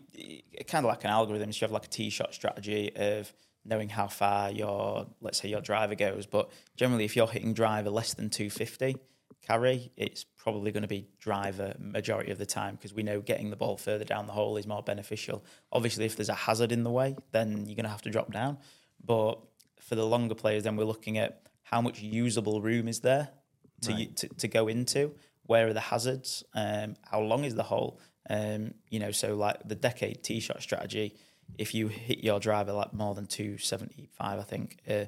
[0.67, 1.53] kind of like an algorithm.
[1.53, 3.33] So you have like a tee shot strategy of
[3.69, 6.27] knowing how far your let's say your driver goes.
[6.27, 8.97] But generally, if you're hitting driver less than 250
[9.43, 13.51] carry, it's probably going to be driver majority of the time because we know getting
[13.51, 15.45] the ball further down the hole is more beneficial.
[15.73, 18.33] Obviously, if there's a hazard in the way, then you're going to have to drop
[18.33, 18.59] down.
[19.05, 19.39] But
[19.81, 23.29] for the longer players, then we're looking at how much usable room is there
[23.83, 24.17] to Right.
[24.17, 25.15] to, to go into.
[25.45, 26.43] Where are the hazards?
[26.55, 28.01] Um, how long is the hole?
[28.29, 31.15] Um, you know, so like the decade tee shot strategy,
[31.57, 35.05] if you hit your driver like more than 275, I think, uh,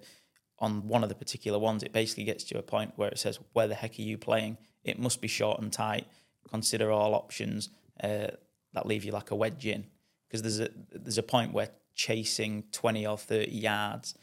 [0.59, 3.39] on one of the particular ones, it basically gets to a point where it says,
[3.53, 4.59] where the heck are you playing?
[4.85, 6.07] It must be short and tight.
[6.51, 7.71] Consider all options
[8.03, 8.29] uh,
[8.73, 9.87] that leave you like a wedge in.
[10.29, 14.15] Because there's a, there's a point where chasing 20 or 30 yards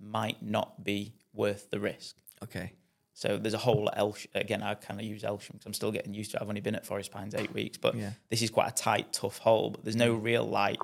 [0.00, 2.16] might not be worth the risk.
[2.42, 2.72] okay.
[3.16, 4.26] So there's a whole Elsh.
[4.34, 6.42] Again, I kind of use Elsham because I'm still getting used to it.
[6.42, 8.10] I've only been at Forest Pines eight weeks, but Yeah.
[8.28, 9.70] this is quite a tight, tough hole.
[9.70, 10.80] But there's no real like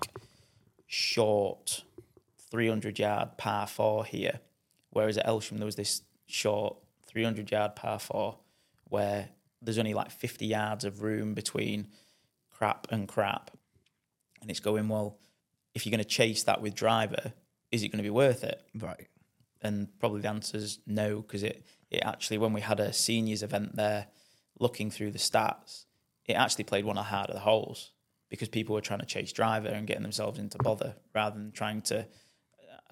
[0.93, 1.85] short
[2.51, 4.41] 300 yard par four here.
[4.91, 6.77] Whereas at Elsham, there was this short
[7.07, 8.39] 300 yard par four
[8.89, 9.29] where
[9.63, 11.87] there's only like 50 yards of room between
[12.51, 13.53] crap and crap.
[14.41, 15.17] And it's going, well,
[15.75, 17.35] if you're going to chase that with driver,
[17.71, 18.61] is it going to be worth it?
[18.75, 19.07] Right.
[19.63, 23.45] And probably the answer is no, because it, it actually, when we had a seniors
[23.45, 24.09] event there,
[24.59, 25.85] looking through the stats,
[26.27, 27.93] it actually played one of the harder holes
[28.31, 31.83] because people were trying to chase driver and getting themselves into bother rather than trying
[31.83, 32.07] to,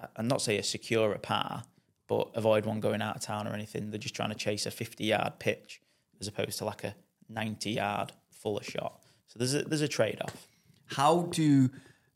[0.01, 1.63] uh, and not say a secure a par,
[2.07, 3.89] but avoid one going out of town or anything.
[3.89, 5.81] They're just trying to chase a 50 yard pitch
[6.19, 6.95] as opposed to like a
[7.29, 9.01] 90 yard fuller shot.
[9.27, 10.47] So there's a, there's a trade off.
[10.87, 11.69] How do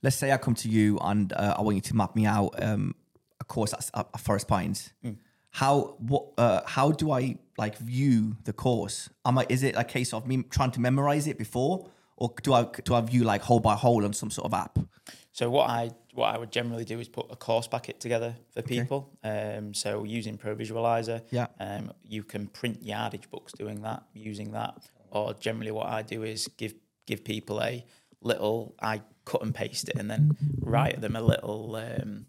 [0.03, 2.61] let's say I come to you and uh, I want you to map me out
[2.61, 2.93] um,
[3.39, 4.91] a course at, at Forest Pines.
[5.51, 9.09] How what uh, how do I like view the course?
[9.25, 11.89] Am I is it a case of me trying to memorize it before,
[12.23, 14.79] or do I do I view like hole by hole on some sort of app?
[15.33, 18.61] So what I what I would generally do is put a course packet together for
[18.61, 18.99] people.
[19.23, 21.47] Um, so using Pro Visualizer, Yeah.
[21.59, 24.73] um, you can print yardage books doing that, using that.
[25.11, 26.73] Or generally, what I do is give
[27.05, 27.83] give people a
[28.21, 28.75] little.
[28.81, 32.25] I cut and paste it, and then write them a little um,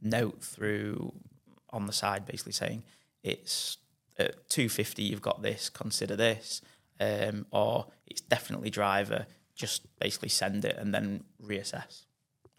[0.00, 1.12] note through
[1.70, 2.84] on the side, basically saying
[3.22, 3.78] it's
[4.18, 5.02] at two fifty.
[5.02, 5.70] You've got this.
[5.70, 6.60] Consider this,
[7.00, 9.26] um, or it's definitely driver.
[9.54, 12.04] Just basically send it and then reassess.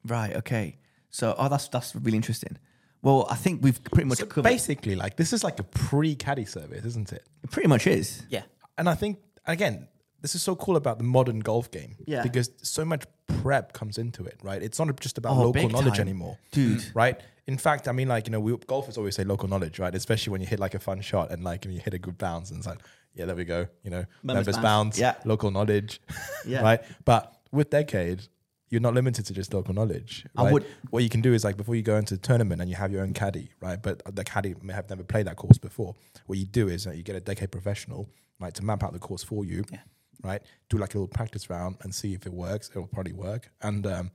[0.05, 0.35] Right.
[0.41, 0.77] Okay.
[1.09, 2.57] So oh, that's that's really interesting.
[3.01, 4.43] Well, I think we've pretty much So covered.
[4.49, 7.23] basically, like this is like a pre-caddy service, isn't it?
[7.43, 8.23] It pretty much is.
[8.29, 8.43] Yeah.
[8.77, 9.87] And I think again,
[10.21, 11.95] this is so cool about the modern golf game.
[12.05, 12.23] Yeah.
[12.23, 14.61] Because so much prep comes into it, right?
[14.63, 16.07] It's not just about Oh, local knowledge time.
[16.07, 16.37] anymore.
[16.51, 16.79] Dude.
[16.79, 16.95] Mm.
[16.95, 17.21] Right?
[17.45, 19.93] In fact, I mean like, you know, we golfers always say local knowledge, right?
[19.93, 22.49] Especially when you hit like a fun shot and like you hit a good bounce
[22.51, 22.79] and it's like,
[23.15, 23.67] yeah, there we go.
[23.83, 25.15] You know, Members members, bounce, Yeah.
[25.25, 26.01] local knowledge.
[26.45, 26.61] Yeah.
[26.61, 26.81] Right.
[27.05, 28.23] But with decade,
[28.69, 30.25] you're not limited to just local knowledge.
[30.35, 32.69] I would- what you can do is like before you go into the tournament and
[32.69, 33.81] you have your own caddy, right?
[33.81, 35.95] But the caddy may have never played that course before.
[36.25, 38.99] What you do is that you get a decade professional, right, to map out the
[38.99, 39.79] course for you, Yeah.
[40.23, 40.41] right?
[40.69, 42.69] Do like a little practice round and see if it works.
[42.69, 44.11] It will probably work, and um,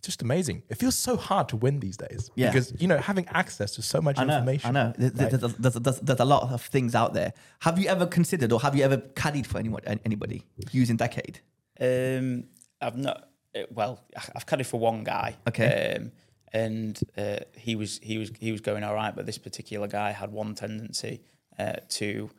[0.00, 0.62] it's just amazing.
[0.70, 2.48] It feels so hard to win these days Yeah.
[2.50, 4.38] because you know having access to so much I know.
[4.38, 4.68] information.
[4.70, 4.92] I know.
[4.96, 5.40] There- there- right?
[5.40, 7.34] There's, there's, there's, there's a lot of things out there.
[7.60, 11.40] Have you ever considered, or have you ever caddied for anyone, anybody using Decade?
[11.78, 12.44] Um,
[12.80, 13.28] I've not.
[13.54, 15.36] uh, Well, I- I've caddied for one guy.
[15.46, 15.96] Okay.
[15.98, 16.12] Um,
[16.52, 20.12] and uh, he was he was he was going all right, but this particular guy
[20.12, 21.20] had one tendency
[21.58, 22.30] uh, to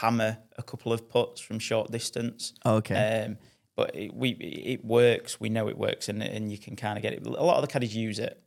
[0.00, 2.54] hammer a couple of putts from short distance.
[2.64, 3.24] Okay.
[3.26, 3.38] Um,
[3.76, 5.40] but it, we it works.
[5.40, 7.26] We know it works, and and you can kind of get it.
[7.26, 8.40] A lot of the caddies use it.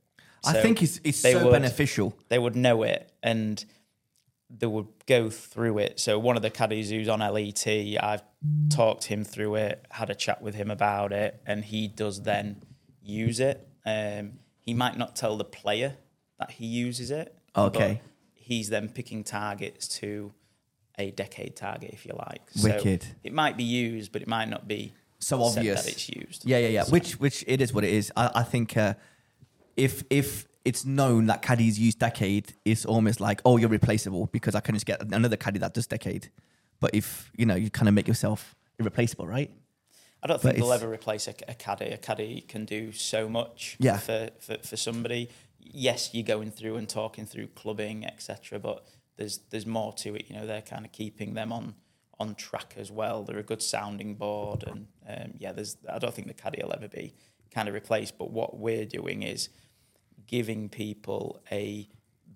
[0.45, 2.17] I think it's, it's so would- beneficial.
[2.29, 3.63] they would know it and
[4.49, 5.99] they would go through it.
[5.99, 8.21] So one of the caddies who's on LET, I've
[8.69, 12.63] talked him through it, had a chat with him about it, and he does then
[13.01, 13.67] use it.
[13.85, 15.97] Um, he might not tell the player
[16.39, 17.35] that he uses it.
[17.55, 18.01] Okay.
[18.35, 20.31] he's then picking targets to
[20.97, 22.41] a decade target, if you like.
[22.63, 23.03] Wicked.
[23.03, 25.83] So it might be used, but it might not be So obvious.
[25.83, 26.45] that it's used.
[26.45, 26.83] Yeah, yeah, yeah.
[26.83, 28.11] So- Which which it is what it is.
[28.15, 28.93] I, I think uh,
[29.75, 34.53] if if it's known that caddies use decade, it's almost like oh you're replaceable because
[34.55, 36.29] I can just get another caddy that does decade.
[36.79, 39.51] But if you know you kind of make yourself irreplaceable, right?
[40.21, 41.85] I don't But think they'll ever replace a, a caddy.
[41.85, 43.97] A caddy can do so much Yeah.
[43.97, 45.29] for, for, for somebody.
[45.59, 48.57] Yes, you're going through and talking through clubbing, etc.
[48.59, 48.83] But
[49.17, 50.25] there's there's more to it.
[50.27, 51.75] You know, they're kind of keeping them on
[52.19, 53.23] on track as well.
[53.23, 55.77] They're a good sounding board, and um, yeah, there's.
[55.91, 57.13] I don't think the caddy will ever be
[57.53, 58.17] kind of replaced.
[58.17, 59.49] But what we're doing is
[60.25, 61.87] giving people a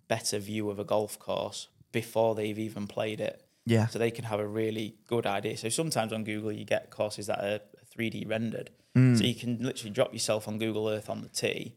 [0.07, 3.87] better view of a golf course before they've even played it Yeah.
[3.87, 5.57] so they can have a really good idea.
[5.57, 7.59] So sometimes on Google you get courses that are
[7.95, 9.17] 3D rendered, Mm.
[9.17, 11.75] so you can literally drop yourself on Google Earth on the tee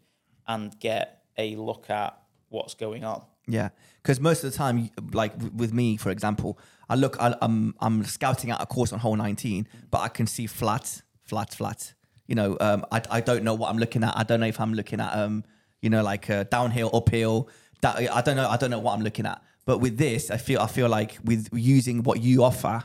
[0.48, 3.22] and get a look at what's going on.
[3.46, 3.68] Yeah,
[4.02, 8.04] because most of the time, like with me, for example, I look, I, I'm I'm
[8.04, 11.94] scouting out a course on Hole19, but I can see flat, flat, flat.
[12.26, 14.16] You know, um, I I don't know what I'm looking at.
[14.16, 15.44] I don't know if I'm looking at um,
[15.82, 17.48] you know, like uh, downhill, uphill.
[17.82, 18.48] That I don't know.
[18.48, 19.42] I don't know what I'm looking at.
[19.66, 22.84] But with this, I feel I feel like with using what you offer,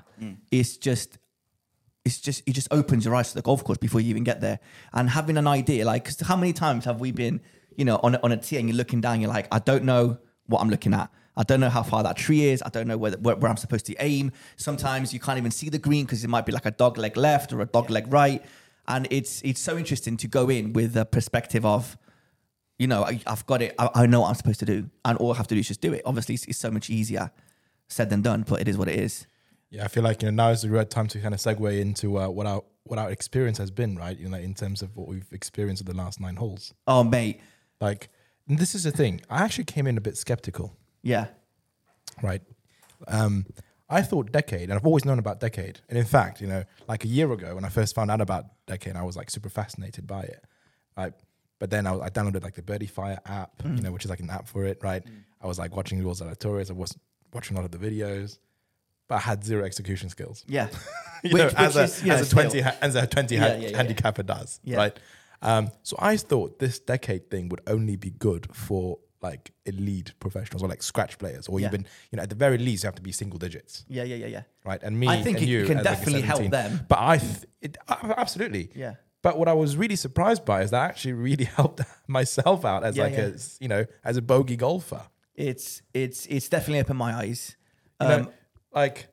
[0.51, 1.17] it's just
[2.05, 4.39] it's just it just opens your eyes to the golf course before you even get
[4.41, 4.59] there
[4.93, 7.41] and having an idea like 'cause how many times have we been
[7.75, 9.83] you know on a, on a tee and you're looking down you're like i don't
[9.83, 11.09] know what i'm looking at
[11.39, 13.57] i don't know how far that tree is i don't know where, where, where i'm
[13.57, 16.67] supposed to aim sometimes you can't even see the green because it might be like
[16.67, 18.45] a dog leg left or a dog leg right
[18.87, 21.97] and it's it's so interesting to go in with a perspective of
[22.77, 25.17] you know I, i've got it I, I know what i'm supposed to do and
[25.17, 27.31] all i have to do is just do it obviously it's, it's so much easier
[27.89, 28.45] said than done.
[28.47, 29.27] But it is what it is.
[29.69, 31.79] Yeah, I feel like you know now is the right time to kind of segue
[31.79, 34.17] into uh, what our what our experience has been, right?
[34.17, 36.73] You know, in terms of what we've experienced in the last nine holes.
[36.87, 37.39] Oh, mate.
[37.79, 38.09] Like,
[38.47, 39.21] this is the thing.
[39.29, 41.27] I actually came in a bit skeptical, Yeah.
[42.21, 42.41] right?
[43.07, 43.45] Um,
[43.89, 45.79] I thought Decade, and I've always known about Decade.
[45.89, 48.45] And in fact, you know, like a year ago when I first found out about
[48.67, 50.43] Decade, I was like super fascinated by it,
[50.97, 51.13] right?
[51.57, 54.19] But then I, I downloaded like the Birdie Fire app, you know, which is like
[54.19, 55.03] an app for it, right?
[55.41, 56.69] I was like watching Will Zalatoris.
[56.69, 56.95] I was
[57.33, 58.37] watching a lot of the videos,
[59.07, 60.45] but I had zero execution skills.
[60.47, 60.67] Yeah.
[61.23, 63.35] you Which- know, which as a, is, know, as a 20 ha- as a 20
[63.35, 64.97] Yeah, ha- yeah, yeah, handicapper does right
[65.41, 70.63] um, so I thought this decade thing would only be good for like elite professionals
[70.63, 71.67] or like scratch players or Yeah.
[71.67, 74.15] even you know at the very least you have to be single digits Yeah, yeah,
[74.15, 74.43] yeah, yeah.
[74.65, 76.85] right and me I think it you can as, like, definitely help them.
[76.87, 78.95] but I th- it, absolutely Yeah.
[79.21, 82.95] but what I was really surprised by is that actually really helped myself out as
[82.95, 83.25] Yeah, like yeah.
[83.27, 85.03] a you know as a bogey golfer
[85.35, 87.55] It's it's it's definitely opened my eyes.
[88.01, 88.31] you Um, know,
[88.73, 89.07] like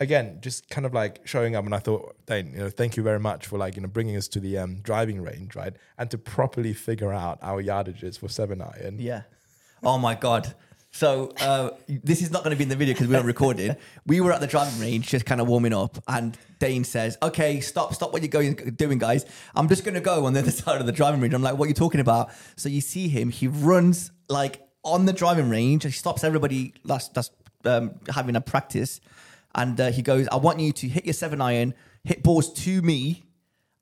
[0.00, 3.02] again, just kind of like showing up, and I thought, Dane, you know, thank you
[3.02, 6.10] very much for like you know bringing us to the um, driving range, right, and
[6.10, 8.98] to properly figure out our yardages for seven iron.
[8.98, 9.22] Yeah.
[9.84, 10.54] Oh my god.
[10.90, 13.76] So uh, this is not going to be in the video because we weren't recording.
[14.06, 17.60] We were at the driving range, just kind of warming up, and Dane says, "Okay,
[17.60, 19.26] stop, stop what you're going doing, guys.
[19.56, 21.58] I'm just going to go on the other side of the driving range." I'm like,
[21.58, 23.30] "What are you talking about?" So you see him.
[23.30, 25.82] He runs like on the driving range.
[25.82, 27.30] He stops everybody that's that's
[27.64, 29.00] um, having a practice,
[29.54, 32.82] and uh, he goes, "I want you to hit your seven iron, hit balls to
[32.82, 33.23] me."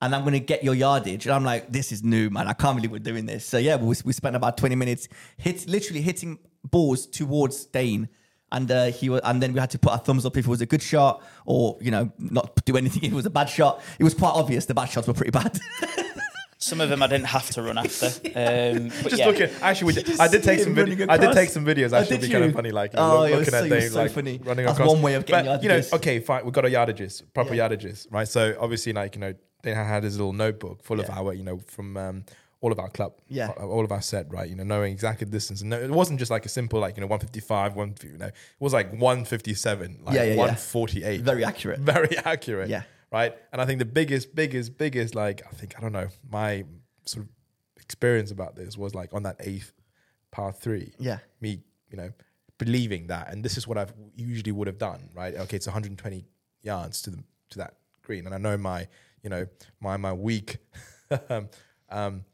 [0.02, 1.24] And I'm going to get your yardage.
[1.26, 2.48] And I'm like, this is new, man.
[2.48, 3.46] I can't believe we're doing this.
[3.46, 8.08] So yeah, we, we spent about 20 minutes hit, literally hitting balls towards Dane.
[8.50, 10.50] And uh, he was, and then we had to put our thumbs up if it
[10.50, 13.48] was a good shot, or you know, not do anything if it was a bad
[13.48, 13.80] shot.
[13.98, 15.58] It was quite obvious the bad shots were pretty bad.
[16.58, 18.06] Some of them I didn't have to run after.
[18.34, 21.10] Um, Just yeah, looking, actually, we did, I did take some running videos.
[21.10, 21.92] I did take some videos.
[21.92, 23.90] Oh, Actually, did be kind of funny, like Oh, look- looking so- at it Dane
[23.90, 24.40] so like funny.
[24.44, 24.92] running That's across.
[24.94, 27.68] one way of getting but, you know, okay, fine, we've got our yardages, proper Yeah.
[27.68, 28.28] yardages, right?
[28.28, 31.58] So obviously, like you know, Dane had his little notebook full of our, you know,
[31.66, 32.24] from um,
[32.60, 33.48] all of our club, Yeah.
[33.50, 34.48] all of our set, right?
[34.48, 35.60] You know, knowing exactly the distance.
[35.62, 37.94] And no, it wasn't just like a simple, like you know, one fifty five, one,
[38.02, 40.36] you know, it was like one fifty seven, like Yeah, yeah, yeah.
[40.38, 41.80] one forty eight, Very accurate.
[41.94, 42.68] very accurate.
[42.68, 42.82] Yeah.
[43.12, 43.36] Right.
[43.52, 46.64] And I think the biggest, biggest, biggest, like, I think, I don't know, my
[47.04, 47.30] sort of
[47.78, 49.72] experience about this was like on that eighth
[50.30, 50.94] par three.
[50.98, 51.18] Yeah.
[51.40, 52.10] Me, you know,
[52.58, 53.30] believing that.
[53.30, 55.34] And this is what I've usually would have done, right?
[55.34, 56.24] Okay, it's 120
[56.62, 58.24] yards to the to that green.
[58.24, 58.88] And I know my,
[59.22, 59.46] you know,
[59.80, 60.58] my my weak
[61.30, 61.48] um,
[61.90, 62.24] um,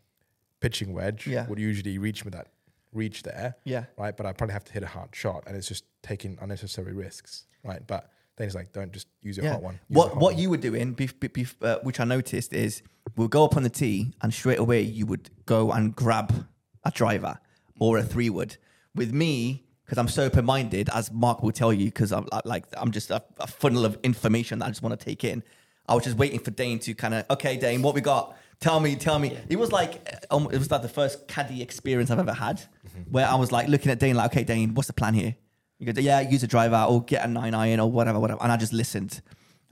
[0.61, 1.47] pitching wedge Yeah.
[1.47, 2.49] would usually reach me that
[2.93, 3.85] reach there yeah.
[3.97, 4.17] right?
[4.17, 7.45] But I probably have to hit a hard shot, and it's just taking unnecessary risks,
[7.63, 7.87] right?
[7.87, 9.53] But then it's like, don't just use your Yeah.
[9.53, 9.75] hot one.
[9.75, 10.43] Use What hot what one.
[10.43, 12.83] you were doing, bef- bef- uh, which I noticed, is
[13.17, 16.47] we'll go up on the tee and straight away you would go and grab
[16.85, 17.39] a driver
[17.79, 18.57] or a three wood.
[18.95, 22.47] With me, because I'm so open minded, as Mark will tell you, because I'm like-
[22.47, 25.43] like I'm just a, a funnel of information that I just want to take in.
[25.89, 28.37] I was just waiting for Dane to kind of, okay, Dane, what we got?
[28.61, 29.37] Tell me, tell me.
[29.49, 32.57] It was like um, it was like the first caddy experience I've ever had,
[32.89, 33.11] Mm-hmm.
[33.13, 35.37] where I was like looking at Dane, like, okay, Dane, what's the plan here?
[35.79, 38.43] You go, yeah, use a driver or get a nine iron or whatever, whatever.
[38.43, 39.21] And I just listened.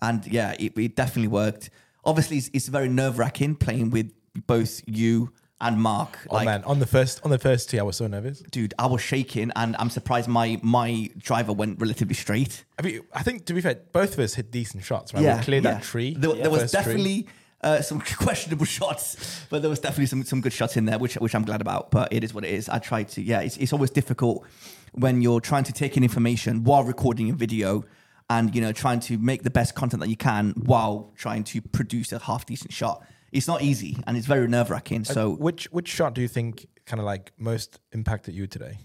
[0.00, 1.70] And yeah, it, it definitely worked.
[2.04, 4.12] Obviously, it's, it's very nerve wracking playing with
[4.46, 6.18] both you and Mark.
[6.30, 8.40] Oh man, on the first on the first tee, I was so nervous.
[8.40, 12.64] dude, I was shaking and I'm surprised my my driver went relatively straight.
[12.78, 15.36] I mean, I think to be fair, both of us hit decent shots, right?
[15.38, 16.14] we cleared that tree.
[16.14, 17.26] There, the there was definitely
[17.62, 21.14] uh, some questionable shots, but there was definitely some, some good shots in there, which
[21.14, 21.90] which I'm glad about.
[21.90, 22.68] But it is what it is.
[22.68, 23.40] I tried to, yeah.
[23.40, 24.44] It's, it's always difficult
[24.92, 27.84] when you're trying to take in information while recording a video,
[28.30, 31.60] and you know trying to make the best content that you can while trying to
[31.60, 33.04] produce a half decent shot.
[33.32, 35.04] It's not easy, and it's very nerve wracking.
[35.04, 38.78] So which which shot do you think kind of like most impacted you today?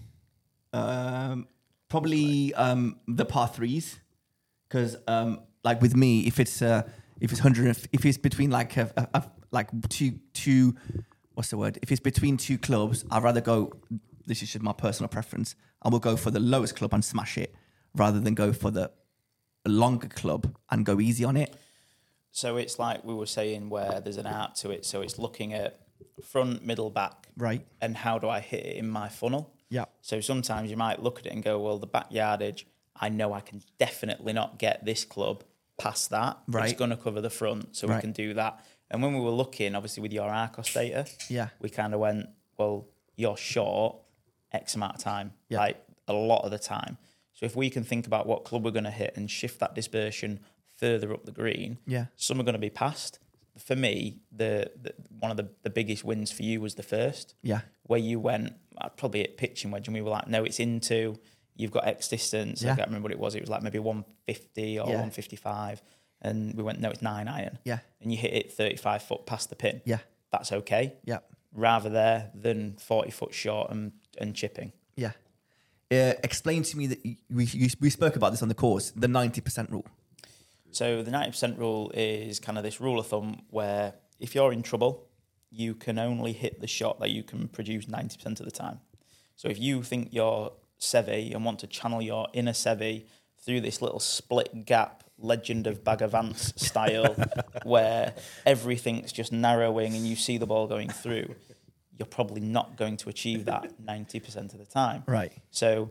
[0.72, 1.46] Um,
[1.88, 4.00] probably um, the par threes,
[4.68, 6.82] because um, like with me, if it's uh,
[7.20, 10.74] if it's hundred, if it's between like a, a, a- like two two,
[11.34, 11.78] what's the word?
[11.82, 13.72] If it's between two clubs, I'd rather go.
[14.26, 15.54] This is just my personal preference.
[15.82, 17.54] I will go for the lowest club and smash it,
[17.94, 18.90] rather than go for the
[19.66, 21.54] longer club and go easy on it.
[22.32, 24.84] So it's like we were saying where there's an art to it.
[24.86, 25.78] So it's looking at
[26.24, 27.64] front, middle, back, Right.
[27.80, 29.52] and how do I hit it in my funnel?
[29.68, 29.84] Yeah.
[30.00, 32.66] So sometimes you might look at it and go, well, the back yardage,
[32.96, 35.44] I know I can definitely not get this club
[35.78, 36.38] past that.
[36.54, 37.96] It's going to cover the front, so Right.
[37.96, 38.64] we can do that.
[38.90, 41.48] And when we were looking, obviously with your Arccos data, Yeah.
[41.60, 42.28] we kind of went,
[42.58, 43.96] well, you're short
[44.52, 45.58] X amount of time, Yeah.
[45.58, 46.98] like a lot of the time.
[47.34, 49.74] So if we can think about what club we're going to hit and shift that
[49.74, 50.40] dispersion
[50.82, 52.06] further up the green, Yeah.
[52.16, 53.18] some are going to be passed.
[53.58, 57.34] For me, the, the one of the, the biggest wins for you was the first
[57.42, 57.60] Yeah.
[57.84, 61.16] where you went I'd probably hit pitching wedge and we were like, no, it's into
[61.54, 62.62] you've got X distance.
[62.62, 62.72] Yeah.
[62.72, 63.34] I can't remember what it was.
[63.34, 64.94] It was like maybe 150 or Yeah.
[65.02, 65.82] 155.
[66.22, 67.58] And we went, no, it's nine iron.
[67.64, 67.80] Yeah.
[68.00, 69.82] And you hit it 35 foot past the pin.
[69.84, 69.98] Yeah.
[70.32, 70.94] That's okay.
[71.04, 71.18] Yeah.
[71.54, 74.72] Rather there than 40 foot short and, and chipping.
[74.96, 75.12] Yeah.
[75.90, 79.06] Uh, explain to me that we, you, we spoke about this on the course, the
[79.06, 79.84] 90% rule.
[80.72, 84.62] So the 90% rule is kind of this rule of thumb where if you're in
[84.62, 85.06] trouble,
[85.50, 88.80] you can only hit the shot that you can produce 90% of the time.
[89.36, 93.06] So if you think you're Seve and want to channel your inner Seve
[93.44, 97.14] through this little split gap legend of Bagger Vance style
[97.64, 98.14] where
[98.46, 101.34] everything's just narrowing and you see the ball going through,
[101.98, 105.04] you're probably not going to achieve that 90% of the time.
[105.06, 105.32] Right.
[105.50, 105.90] So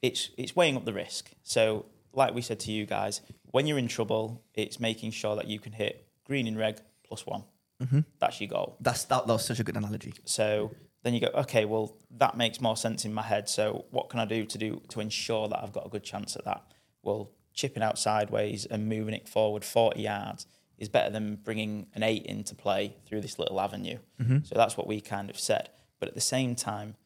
[0.00, 1.30] it's it's weighing up the risk.
[1.42, 5.46] So like we said to you guys, when you're in trouble, it's making sure that
[5.46, 7.44] you can hit green in reg plus one.
[7.82, 8.00] Mm-hmm.
[8.18, 8.76] That's your goal.
[8.80, 10.14] That's that, that was such a good analogy.
[10.24, 13.48] So then you go, okay, well that makes more sense in my head.
[13.48, 16.36] So what can I do to do to ensure that I've got a good chance
[16.36, 16.62] at that?
[17.02, 20.46] Well, chipping out sideways and moving it forward 40 yards
[20.78, 23.98] is better than bringing an eight into play through this little avenue.
[24.20, 24.38] Mm-hmm.
[24.44, 25.70] So that's what we kind of said.
[26.00, 26.96] But at the same time,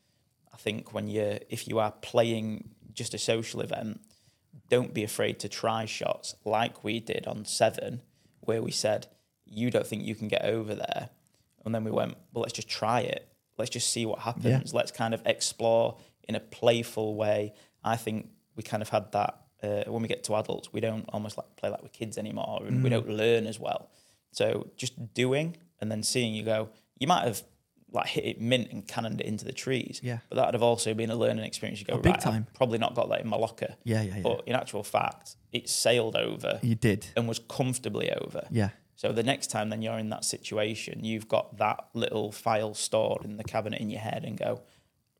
[0.53, 4.01] I think when you if you are playing just a social event,
[4.69, 8.03] don't be afraid to try shots like we did on seven,
[8.41, 9.07] where we said
[9.45, 11.11] you don't think you can get over there,
[11.65, 13.29] and then we went, well, let's just try it.
[13.59, 14.75] Let's just see what happens.
[14.75, 15.99] Let's kind of explore
[16.29, 17.55] in a playful way.
[17.83, 20.73] I think we kind of had that uh, when we get to adults.
[20.73, 23.91] We don't almost like play like we're kids anymore, and we don't learn as well.
[24.33, 26.69] So just doing and then seeing you go.
[26.99, 27.43] You might have
[27.97, 30.01] like hit it mint and cannoned it into the trees.
[30.03, 30.19] Yeah.
[30.29, 31.81] But that would have also been a learning experience.
[31.81, 32.47] You go, Oh, big right, time.
[32.49, 33.75] I've probably not got that in my locker.
[33.85, 34.23] Yeah, yeah, yeah.
[34.23, 37.07] But in actual fact, it sailed over You did.
[37.17, 38.47] and was comfortably over.
[38.51, 38.71] Yeah.
[38.95, 43.25] So the next time then you're in that situation, you've got that little file stored
[43.25, 44.63] in the cabinet in your head and go,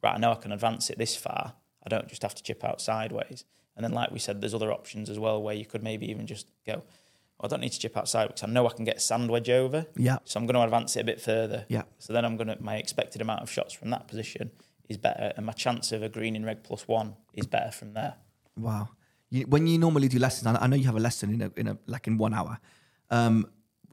[0.03, 1.55] right, I know I can advance it this far.
[1.85, 3.45] I don't just have to chip out sideways.
[3.77, 6.27] And then, like we said, there's other options as well where you could maybe even
[6.27, 6.83] just go,
[7.41, 9.87] I don't need to chip outside because I know I can get sand wedge over.
[9.97, 10.19] Yeah.
[10.25, 11.67] So I'm going to advance it a bit further.
[11.69, 11.83] Yeah.
[11.99, 14.51] So then I'm going to, my expected amount of shots from that position
[14.89, 15.33] is better.
[15.37, 18.15] And my chance of a green in reg plus one is better from there.
[18.57, 18.89] Wow.
[19.29, 21.51] You, when you normally do lessons, I I know you have a lesson in a,
[21.57, 22.59] in a like in one hour.
[23.11, 23.49] Um,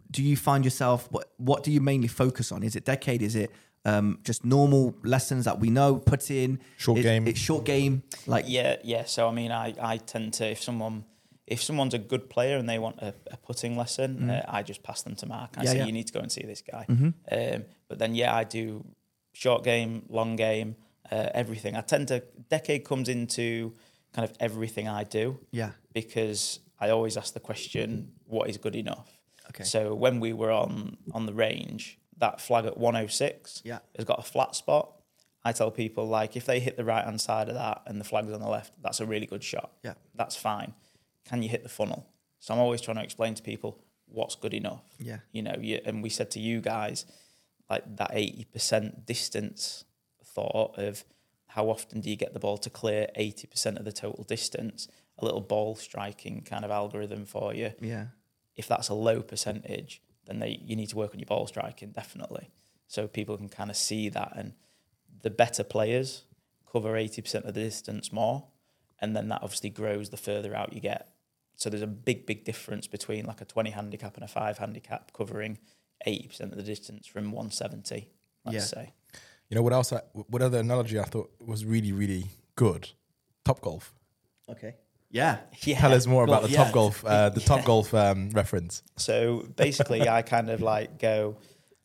[0.09, 2.63] do you find yourself what what do you mainly focus on?
[2.63, 3.21] Is it decade?
[3.21, 3.51] Is it
[3.83, 6.59] um, just normal lessons that we know put in?
[6.77, 7.27] Short Is- game.
[7.27, 8.03] It's short game.
[8.27, 9.05] Like Yeah, yeah.
[9.05, 11.03] So I mean, I, I tend to if someone
[11.45, 14.81] if someone's a good player and they want a, a putting lesson, uh, I just
[14.83, 15.51] pass them to Mark.
[15.57, 15.63] I Mm-hmm.
[15.65, 15.85] Yeah, say yeah.
[15.85, 16.85] you need to go and see this guy.
[16.89, 18.85] Um, but then yeah, I do
[19.33, 20.75] short game, long game,
[21.11, 21.75] uh, everything.
[21.75, 23.73] I tend to decade comes into
[24.13, 25.71] kind of everything I do yeah.
[25.91, 29.17] because I always ask the question, what is good enough?
[29.49, 29.63] Okay.
[29.63, 33.79] So when we were on on the range, that flag at 106 Yeah.
[33.97, 34.91] has got a flat spot.
[35.43, 38.05] I tell people like if they hit the right hand side of that and the
[38.05, 39.71] flag's on the left, that's a really good shot.
[39.83, 39.95] Yeah.
[40.15, 40.73] That's fine.
[41.27, 42.07] Can you hit the funnel?
[42.39, 44.83] So I'm always trying to explain to people what's good enough.
[44.99, 45.19] Yeah.
[45.31, 47.05] You know, you, and we said to you guys,
[47.69, 49.85] like that 80% distance
[50.23, 51.03] thought of
[51.47, 54.87] how often do you get the ball to clear 80% of the total distance?
[55.19, 58.07] A little ball striking kind of algorithm for you Yeah.
[58.55, 61.91] if that's a low percentage, then they, you need to work on your ball striking
[61.91, 62.49] definitely,
[62.87, 64.33] so people can kind of see that.
[64.35, 64.53] And
[65.21, 66.23] the better players
[66.71, 68.47] cover eighty percent of the distance more,
[68.99, 71.12] and then that obviously grows the further out you get.
[71.63, 75.13] So there's a big, big difference between like a twenty handicap and a five handicap
[75.13, 75.57] covering
[76.05, 78.09] eighty percent of the distance from one seventy.
[78.43, 78.61] Let's Yeah.
[78.61, 78.93] say.
[79.47, 79.93] You know what else?
[79.93, 82.89] I, what other analogy I thought was really really good?
[83.45, 83.91] Topgolf.
[84.49, 84.75] Okay.
[85.09, 85.37] Yeah.
[85.61, 85.79] Yeah.
[85.83, 86.65] Tell us more about the yeah.
[86.65, 87.01] Topgolf.
[87.07, 88.83] Uh, the top golf um, reference.
[88.97, 91.37] So basically, I kind of like go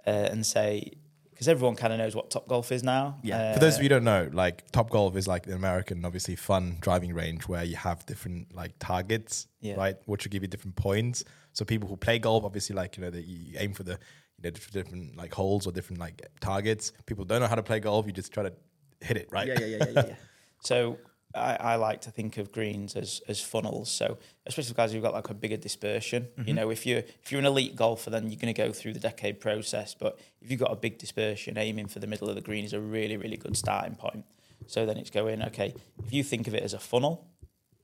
[0.05, 0.95] uh, and say
[1.39, 3.17] because everyone kind of knows what Topgolf is now.
[3.23, 3.37] Yeah.
[3.51, 6.35] Uh, for those of you who don't know, like Topgolf is like an American, obviously
[6.35, 9.77] fun driving range where you have different like targets, Yeah.
[9.77, 11.23] right, which will give you different points.
[11.53, 14.43] So people who play golf, obviously, like you know, they, you aim for the you
[14.43, 16.91] know different, different like holes or different like targets.
[17.07, 18.05] People don't know how to play golf.
[18.07, 18.53] You just try to
[19.01, 19.47] hit it, right?
[19.47, 19.61] Yeah.
[19.61, 19.67] Yeah.
[19.67, 19.85] Yeah.
[19.95, 20.07] Yeah.
[20.09, 20.15] yeah.
[20.65, 20.99] So
[21.39, 23.91] I, I like to think of greens as as funnels.
[23.91, 26.29] So especially guys who've got like a bigger dispersion.
[26.47, 28.95] You know, if you if you're an elite golfer, then you're going to go through
[28.95, 29.95] the decade process.
[29.95, 32.73] But if you've got a big dispersion, aiming for the middle of the green is
[32.73, 34.25] a really really good starting point.
[34.67, 35.75] So then it's going okay.
[36.05, 37.27] If you think of it as a funnel,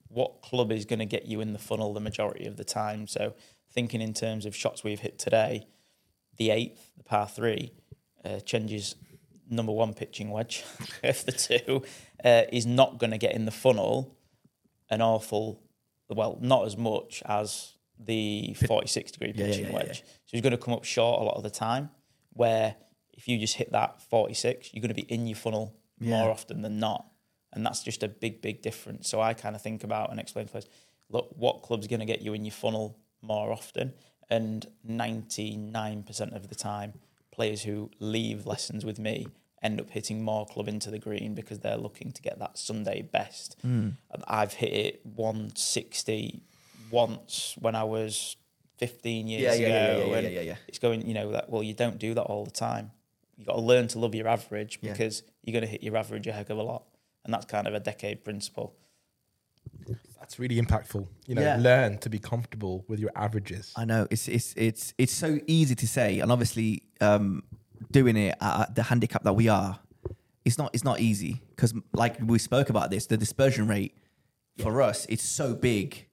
[0.09, 3.07] what club is going to get you in the funnel the majority of the time?
[3.07, 3.35] So
[3.73, 5.67] thinking in terms of shots we've hit today,
[6.37, 7.73] the eighth, the par three,
[8.25, 8.97] uh, changes
[9.49, 10.65] number one pitching wedge
[11.03, 11.83] of the two
[12.25, 14.17] uh, is not going to get in the funnel
[14.91, 15.63] an awful,
[16.09, 19.99] well, not as much as the 46 degree Yeah, pitching yeah, yeah, wedge.
[20.01, 21.91] So he's going to come up short a lot of the time.
[22.33, 22.75] Where
[23.13, 26.63] if you just hit that 46, you're going to be in your funnel more often
[26.63, 27.07] than not.
[27.53, 29.09] And that's just a big, big difference.
[29.09, 30.69] So I kind of think about and explain to players,
[31.09, 33.95] look, what club's going to get you in your funnel more often?
[34.29, 36.95] And 99% of the time,
[37.35, 39.27] players who leave lessons with me
[39.63, 43.01] end up hitting more club into the green because they're looking to get that Sunday
[43.03, 43.57] best.
[43.63, 43.91] Hmm.
[44.11, 46.43] And I've hit it 160
[46.91, 48.37] once when I was
[48.79, 49.99] 15 years Yeah, yeah, ago.
[49.99, 50.57] yeah, yeah, yeah, and yeah.
[50.69, 52.91] It's going, you know, that, well, you don't do that all the time.
[53.37, 56.27] You've got to learn to love your average because you're going to hit your average
[56.27, 56.85] a heck of a lot.
[57.25, 58.75] And that's kind of a decade principle.
[60.25, 61.07] That's really impactful.
[61.27, 61.59] You know, Yeah.
[61.61, 63.75] learn to be comfortable with your averages.
[63.77, 67.43] I know it's it's it's it's so easy to say, and obviously um,
[67.91, 69.79] doing it at the handicap that we are,
[70.47, 73.99] it's not it's not easy because like we spoke about this, the dispersion rate
[74.63, 76.07] for us it's so big.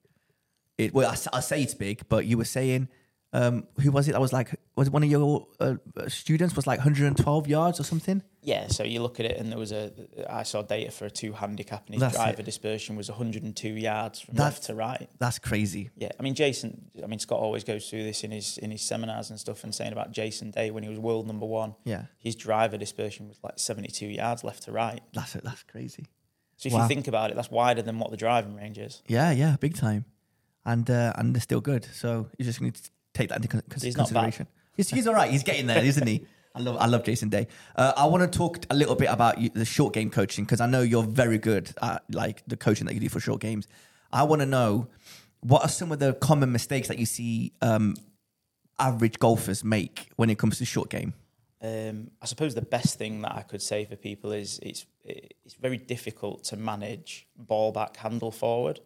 [0.77, 2.89] It well, I say it's big, but you were saying
[3.33, 4.11] um, who was it?
[4.11, 5.75] That was like was one of your uh,
[6.07, 8.23] students was like 112 yards or something.
[8.41, 9.91] Yeah, so you look at it, and there was a.
[10.29, 12.45] I saw data for a two handicap, and his That's driver it.
[12.45, 15.09] dispersion was 102 yards from That's- left to right.
[15.19, 15.91] That's crazy.
[15.95, 16.89] Yeah, I mean Jason.
[17.03, 19.73] I mean Scott always goes through this in his in his seminars and stuff, and
[19.73, 21.75] saying about Jason Day when he was world number one.
[21.85, 22.05] Yeah.
[22.17, 25.01] his driver dispersion was like 72 yards left to right.
[25.13, 25.43] That's it.
[25.43, 26.05] that's crazy.
[26.57, 26.81] So if Wow.
[26.83, 29.01] you think about it, that's wider than what the driving range is.
[29.07, 30.05] Yeah, yeah, big time,
[30.65, 31.85] and uh, and they're still good.
[31.93, 34.47] So you just need to take that into con- He's not consideration.
[34.75, 35.29] He's, he's all right.
[35.31, 36.25] He's getting there, isn't he?
[36.53, 37.47] I love I love Jason Day.
[37.75, 40.59] Uh, I want to talk a little bit about you, the short game coaching because
[40.59, 43.67] I know you're very good at like the coaching that you do for short games.
[44.11, 44.87] I want to know
[45.39, 47.95] what are some of the common mistakes that you see um,
[48.79, 51.13] average golfers make when it comes to short game.
[51.61, 55.53] Um, I suppose the best thing that I could say for people is it's it's
[55.55, 58.79] very difficult to manage ball back handle forward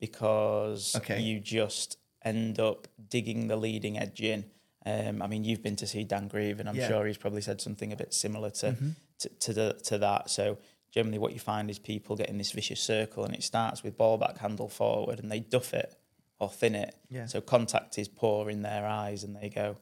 [0.00, 1.20] because Okay.
[1.20, 4.44] you just end up digging the leading edge in.
[4.86, 6.88] Um, I mean, you've been to see Dan Grieve, and I'm Yeah.
[6.88, 8.76] sure he's probably said something a bit similar to
[9.18, 10.30] to to, the, to that.
[10.30, 10.58] So
[10.90, 13.96] generally, what you find is people get in this vicious circle, and it starts with
[13.98, 15.94] ball back handle forward, and they duff it
[16.38, 16.94] or thin it.
[17.10, 17.26] Yeah.
[17.26, 19.76] So contact is poor in their eyes, and they go,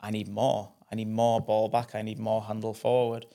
[0.00, 0.72] I need more.
[0.90, 1.94] I need more ball back.
[1.94, 3.26] I need more handle forward.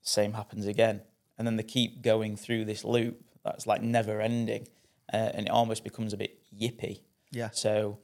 [0.00, 1.02] Same happens again.
[1.38, 4.68] And then they keep going through this loop that's like never ending.
[5.12, 7.00] Uh, and it almost becomes a bit yippy.
[7.32, 7.50] Yeah.
[7.52, 7.98] So,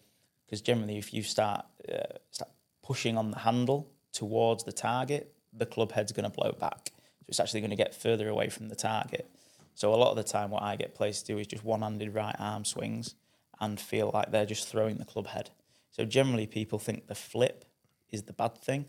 [0.44, 2.50] because generally, if you start, uh, start
[2.82, 6.90] pushing on the handle towards the target, the club head's going to blow back.
[7.20, 9.30] So it's actually going to get further away from the target.
[9.74, 12.12] So a lot of the time, what I get players to do is just one-handed
[12.14, 13.14] right arm swings
[13.60, 15.50] and feel like they're just throwing the club head.
[15.90, 17.64] So generally, people think the flip
[18.10, 18.86] is the bad thing,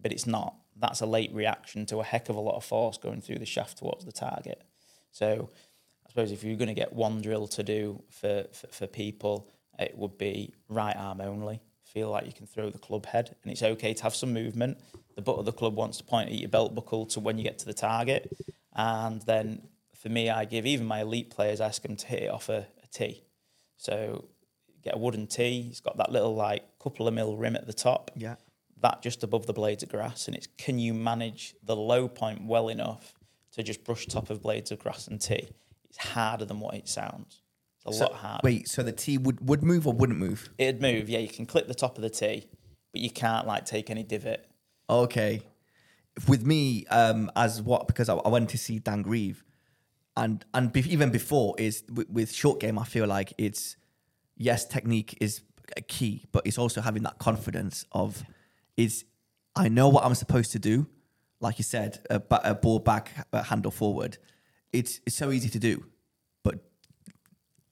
[0.00, 0.56] but it's not.
[0.76, 3.46] That's a late reaction to a heck of a lot of force going through the
[3.46, 4.62] shaft towards the target.
[5.10, 5.50] So
[6.04, 9.48] I suppose if you're going to get one drill to do for, for, for people,
[9.78, 11.60] it would be right arm only.
[11.84, 14.78] Feel like you can throw the club head, and it's okay to have some movement.
[15.14, 17.44] The butt of the club wants to point at your belt buckle to when you
[17.44, 18.30] get to the target,
[18.74, 22.24] and then for me, I give even my elite players I ask them to hit
[22.24, 23.22] it off a, a tee.
[23.76, 24.28] So
[24.82, 25.66] get a wooden tee.
[25.70, 28.36] It's got that little like couple of mil rim at the top Yeah.
[28.82, 32.44] that just above the blades of grass, and it's can you manage the low point
[32.46, 33.14] well enough
[33.52, 35.48] to just brush top of blades of grass and tee?
[35.88, 37.42] It's harder than what it sounds.
[37.86, 38.40] A lot harder.
[38.42, 40.50] Wait, so the T would would move or wouldn't move?
[40.58, 41.18] It'd move, yeah.
[41.18, 42.46] You can clip the top of the T,
[42.92, 44.48] but you can't like take any divot.
[44.88, 45.42] Okay.
[46.26, 49.44] With me, um, as what because I, I went to see Dan Grieve,
[50.16, 52.78] and and be, even before is with, with short game.
[52.78, 53.76] I feel like it's
[54.36, 55.42] yes, technique is
[55.76, 58.22] a key, but it's also having that confidence of
[58.76, 59.04] is
[59.54, 60.86] I know what I'm supposed to do.
[61.40, 64.16] Like you said, a, a ball back, a handle forward.
[64.72, 65.84] It's it's so easy to do,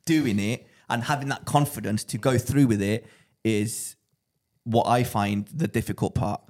[0.04, 3.06] doing it and having that confidence to go through with it
[3.44, 3.96] is
[4.64, 6.42] what I find the difficult part.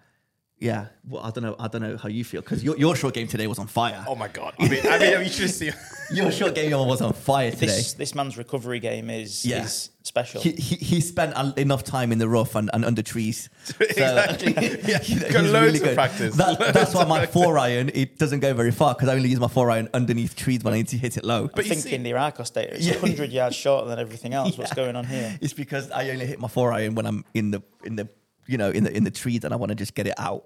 [0.60, 1.56] Yeah, well, I don't know.
[1.58, 4.02] I don't know how you feel because your, your short game today was on fire.
[4.08, 4.54] Oh my god!
[4.58, 5.70] I mean, I mean, you should see.
[6.12, 7.66] Your short game was on fire today.
[7.66, 9.64] This this man's recovery game is Yeah.
[9.64, 10.42] is special.
[10.42, 13.48] He, he, he spent a- enough time in the rough and, and under trees.
[13.64, 14.52] So, Exactly.
[14.86, 15.94] Yeah, you know, got loads really of good.
[15.94, 16.36] practice.
[16.36, 19.30] That- Loads that's why my four iron it doesn't go very far because I only
[19.30, 21.44] use my four iron underneath trees when I need to hit it low.
[21.44, 22.98] I'm But you thinking see- the Arccos data is Yeah.
[23.00, 24.58] 100 yards shorter than everything else.
[24.58, 25.38] What's going on here?
[25.40, 28.08] It's because I only hit my four iron when I'm in the in the
[28.46, 30.44] you know in the in the trees and I want to just get it out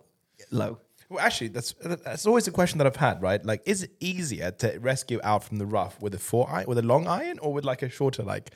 [0.50, 0.78] low.
[1.10, 3.22] Well, actually, that's that's always a question that I've had.
[3.22, 3.42] Right?
[3.44, 6.78] Like, is it easier to rescue out from the rough with a four iron, with
[6.78, 8.50] a long iron, or with like a shorter, like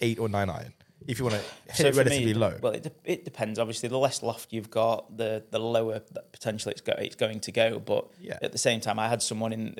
[0.00, 0.72] eight or nine iron?
[1.06, 2.56] If you want to hit it for relatively me, low.
[2.62, 3.58] Well, it, de- it depends.
[3.58, 7.40] Obviously, the less loft you've got, the the lower that potential it's, go, it's going
[7.40, 7.78] to go.
[7.80, 8.38] But Yeah.
[8.40, 9.74] at the same time, I had someone in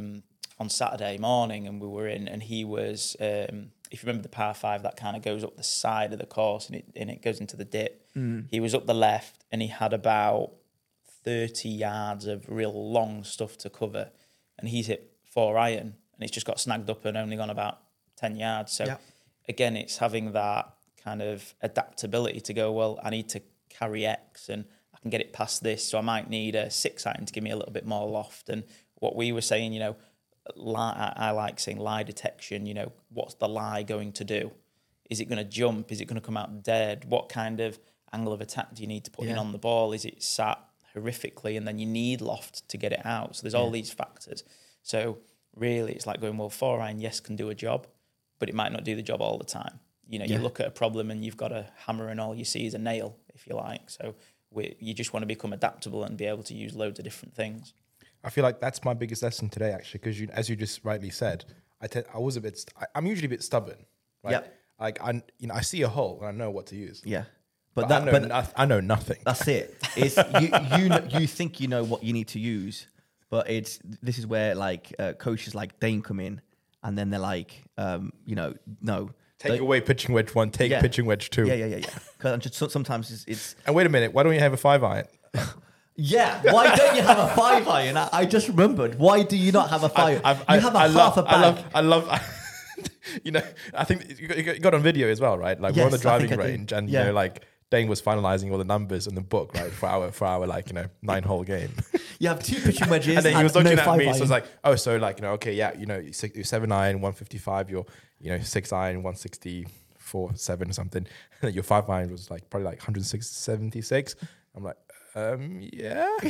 [0.00, 0.22] um,
[0.60, 3.16] on Saturday morning, and we were in, and he was.
[3.20, 6.18] Um, if you remember the par five, that kind of goes up the side of
[6.18, 8.04] the course, and it and it goes into the dip.
[8.16, 8.46] Mm.
[8.50, 10.52] He was up the left, and he had about
[11.24, 14.10] thirty yards of real long stuff to cover,
[14.58, 17.78] and he's hit four iron and it's just got snagged up and only gone about
[18.16, 18.72] 10 yards.
[18.72, 18.98] So Yeah.
[19.48, 20.72] again, it's having that
[21.02, 23.40] kind of adaptability to go, well, I need to
[23.70, 25.88] carry X and I can get it past this.
[25.88, 28.48] So I might need a six iron to give me a little bit more loft.
[28.50, 28.64] And
[28.96, 29.96] what we were saying, you know,
[30.56, 34.50] lie, I I like saying lie detection, you know, what's the lie going to do?
[35.10, 35.92] Is it going to jump?
[35.92, 37.04] Is it going to come out dead?
[37.06, 37.78] What kind of
[38.12, 39.92] angle of attack do you need to put in on the ball?
[39.92, 40.58] Is it sat
[40.96, 43.36] horrifically and then you need loft to get it out?
[43.36, 44.42] So there's all these factors.
[44.82, 45.18] So
[45.54, 47.86] really, it's like going, well, four iron, yes, can do a job,
[48.38, 49.80] but it might not do the job all the time.
[50.08, 50.36] You know, Yeah.
[50.36, 52.74] you look at a problem and you've got a hammer and all you see is
[52.74, 53.90] a nail, if you like.
[53.90, 54.14] So
[54.50, 57.34] we, you just want to become adaptable and be able to use loads of different
[57.34, 57.74] things.
[58.24, 61.10] I feel like that's my biggest lesson today, actually, because you, as you just rightly
[61.10, 61.44] said,
[61.80, 62.58] I te- I was a bit.
[62.58, 63.84] St- I, I'm usually a bit stubborn,
[64.22, 64.44] right?
[64.80, 67.02] Like I, you know, I see a hole and I know what to use.
[67.04, 67.24] Yeah,
[67.74, 69.18] But, but that I, know but noth- I know nothing.
[69.24, 69.76] That's it.
[69.96, 70.48] It's you
[70.78, 72.86] you kn- you think you know what you need to use,
[73.30, 76.40] but it's this is where like uh, coaches like Dane come in,
[76.82, 80.80] and then they're like, um, you know, no, Take away pitching wedge one, take Yeah.
[80.80, 81.46] pitching wedge two.
[81.46, 81.98] Yeah, yeah, yeah, yeah.
[82.18, 85.06] Because sometimes it's, it's And wait a minute, why don't you have a five iron?
[85.96, 86.40] yeah.
[86.52, 87.96] Why don't you have a five iron?
[87.96, 88.98] I, I just remembered.
[88.98, 90.20] Why do you not have a five?
[90.24, 91.34] I've- you have a I half love, a bag.
[91.74, 92.38] I love, I love.
[93.24, 93.42] you know,
[93.74, 95.60] I think you got, you got- on video as well, right?
[95.60, 97.00] Like we're on the Yes, I driving range, and Yeah.
[97.00, 100.10] you know, like Dane was finalizing all the numbers in the book, right, for our
[100.12, 101.70] for our like you know nine hole game.
[102.18, 104.10] You have two pitching wedges, and then he was no looking at five me, so
[104.10, 104.18] iron.
[104.18, 106.70] I was like, oh, so like you know, okay, yeah, you know, you're six, seven
[106.70, 107.84] iron, one fifty five, you're
[108.20, 109.66] you know six iron, one sixty
[109.98, 111.04] four, seven or something.
[111.40, 114.14] And your five iron was like probably like 176.
[114.54, 114.76] I'm like,
[115.14, 116.16] um, yeah.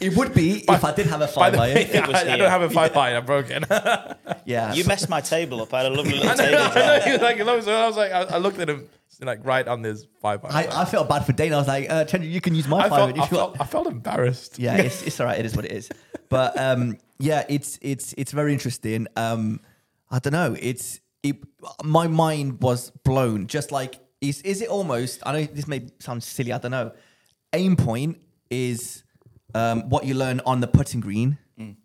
[0.00, 1.74] it would be if I did have a By five iron.
[1.74, 3.16] way, I, I don't have a five iron.
[3.16, 3.64] I'm broken.
[4.44, 5.72] Yeah, You messed my table up.
[5.72, 6.58] I had a lovely little I know, table.
[6.58, 8.88] I know, he was like, I was like, I, I looked at him
[9.22, 10.54] like right on this five iron.
[10.70, 11.52] I, I felt bad for Dane.
[11.52, 12.90] I was like, uh, Chandra, you can use my I five.
[12.90, 14.58] felt, iron I, if felt, I felt embarrassed.
[14.58, 15.38] yeah, it's, it's all right.
[15.38, 15.90] It is what it is.
[16.28, 19.06] But um, yeah, it's it's it's very interesting.
[19.16, 19.60] Um,
[20.10, 20.56] I don't know.
[20.58, 21.36] It's it,
[21.84, 23.46] my mind was blown.
[23.46, 25.22] Just like is is it almost?
[25.26, 26.52] I know this may sound silly.
[26.52, 26.92] I don't know.
[27.52, 28.18] Aim point
[28.50, 29.02] is
[29.54, 31.38] um, what you learn on the putting green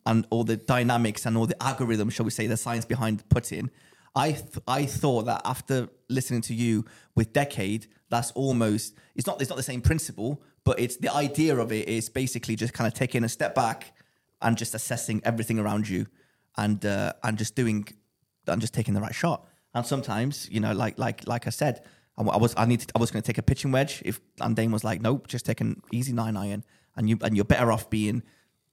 [0.05, 3.70] and all the dynamics and all the algorithm, shall we say, the science behind putting.
[4.16, 6.86] I th- I thought that after listening to you
[7.16, 11.57] with Decade, that's almost it's not it's not the same principle, but it's the idea
[11.57, 13.93] of it is basically just kind of taking a step back
[14.41, 16.05] and just assessing everything around you
[16.57, 17.86] and uh, and just doing
[18.47, 19.45] and just taking the right shot.
[19.74, 21.84] And sometimes, you know, like like like I said,
[22.18, 24.55] I, I was I needed I was going to take a pitching wedge if and
[24.55, 26.63] Dane was like, nope, just take an easy nine iron,
[26.95, 28.24] and you and you're better off being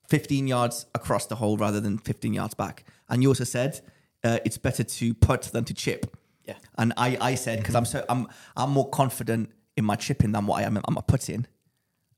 [0.09, 2.83] 15 yards across the hole rather than 15 yards back.
[3.09, 3.81] And you also said
[4.23, 6.17] uh, it's better to putt than to chip.
[6.45, 6.55] Yeah.
[6.77, 10.45] And I, I said because I'm so I'm I'm more confident in my chipping than
[10.45, 11.47] what I am in my putting.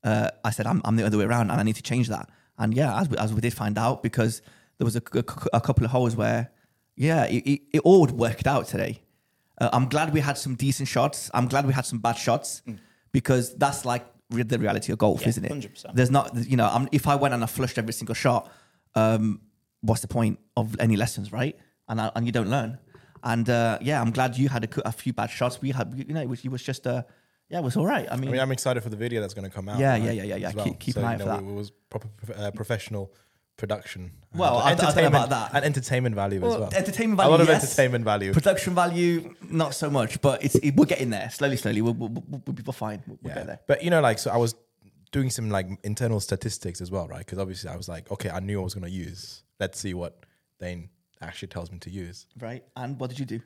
[0.02, 2.28] Uh, I said I'm, I'm the other way around and I need to change that.
[2.58, 4.42] And yeah, as we, as we did find out because
[4.78, 5.24] there was a, a,
[5.54, 6.50] a couple of holes where
[6.96, 9.00] yeah it, it, it all worked out today.
[9.58, 11.30] Uh, I'm glad we had some decent shots.
[11.32, 12.62] I'm glad we had some bad shots
[13.12, 15.52] because that's like re- the reality of golf, Yeah, isn't it?
[15.52, 15.94] 100%.
[15.94, 18.50] There's not, you know, I'm, if I went and I flushed every single shot,
[18.94, 19.40] um,
[19.80, 21.56] what's the point of any lessons, right?
[21.88, 22.78] And I, and you don't learn.
[23.22, 25.60] And uh, yeah, I'm glad you had a, a few bad shots.
[25.60, 27.02] We had, you know, it was, it was just, uh,
[27.48, 28.06] yeah, it was all right.
[28.10, 29.78] I mean, I mean, I'm excited for the video that's going to come out.
[29.78, 30.52] Yeah, right, yeah, yeah, yeah, yeah.
[30.54, 30.64] well.
[30.64, 31.40] Keep- keep so, an eye you know, for that.
[31.40, 33.12] It was proper uh, professional
[33.56, 34.12] production.
[34.34, 35.50] Uh, well, I- I don't know about that.
[35.54, 36.70] and entertainment value as Well, well.
[36.74, 37.64] entertainment A value, lot of yes.
[37.64, 38.32] entertainment value.
[38.32, 41.80] production value, not so much, but it's, it, we're getting there slowly, slowly.
[41.82, 43.02] We'll, we'll, we'll, we'll be fine.
[43.06, 43.38] We'll, we'll Yeah.
[43.38, 43.60] get there.
[43.66, 44.54] But you know, like, so I was
[45.12, 47.20] doing some like internal statistics as well, right?
[47.20, 49.42] Because obviously I was like, okay, I knew I was going to use.
[49.58, 50.24] Let's see what
[50.60, 50.90] Dane
[51.22, 52.26] actually tells me to use.
[52.38, 52.62] Right.
[52.76, 53.40] And what did you do?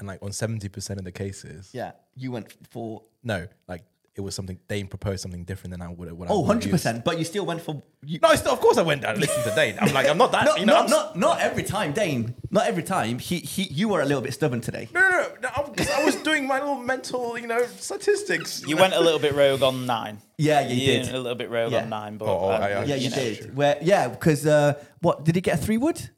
[0.00, 1.92] And like on 70% of the cases, Yeah.
[2.16, 3.84] You went for, no, like
[4.16, 6.20] it was something, Dane proposed something different than I would have.
[6.28, 7.02] oh, 100%.
[7.02, 9.42] But you still went for, you, No, still, of course I went down and listened
[9.44, 9.76] to Dane.
[9.80, 12.34] I'm like, I'm not that, No, you know, not, I'm, not, not every time, Dane.
[12.50, 13.18] Not every time.
[13.18, 14.88] He, he, you were a little bit stubborn today.
[14.92, 15.28] No, no, no.
[15.42, 18.64] no I'm- I was doing my little mental, you know, statistics.
[18.66, 20.18] You went a little bit rogue on nine.
[20.38, 21.14] Yeah, yeah, you went did.
[21.14, 21.82] a little bit rogue Yeah.
[21.82, 23.56] on nine, but Oh, oh, um, I- I- Yeah, you know, did.
[23.56, 26.10] Where, yeah, because uh, what did he get a three wood?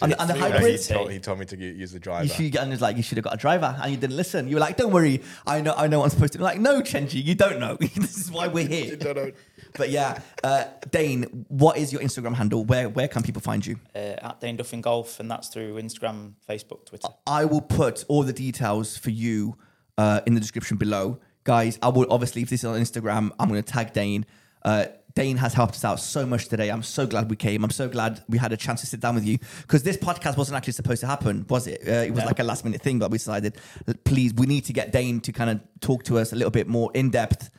[0.00, 0.82] And, and the three Yeah, he, hybrid.
[0.82, 2.24] Told, he told me to use the driver.
[2.24, 4.48] You should, and it's like you should have got a driver, and you didn't listen.
[4.48, 6.44] You were like, "Don't worry, I know, I know what I'm supposed to." do.
[6.44, 7.76] Like, no, Chenji, you don't know.
[7.80, 8.96] this is why we're here.
[8.96, 9.32] No, no.
[9.74, 12.64] But yeah, uh, Dane, what is your Instagram handle?
[12.64, 13.78] Where where can people find you?
[13.94, 17.08] Uh, at Dane Duffin Golf, and that's through Instagram, Facebook, Twitter.
[17.26, 19.56] I will put all the details for you
[19.98, 21.18] uh, in the description below.
[21.44, 24.24] Guys, I will obviously, if this is on Instagram, I'm going to tag Dane.
[24.64, 26.70] Uh, Dane has helped us out so much today.
[26.70, 27.64] I'm so glad we came.
[27.64, 30.36] I'm so glad we had a chance to sit down with you because this podcast
[30.38, 31.82] wasn't actually supposed to happen, was it?
[31.86, 32.26] Uh, it was No.
[32.26, 33.56] like a last minute thing, but we decided,
[34.04, 36.66] please, we need to get Dane to kind of talk to us a little bit
[36.66, 37.50] more in depth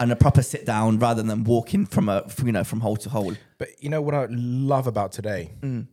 [0.00, 3.08] and a proper sit down rather than walking from a, you know, from hole to
[3.08, 3.34] hole.
[3.58, 5.52] But you know what I love about today?
[5.60, 5.86] Mm.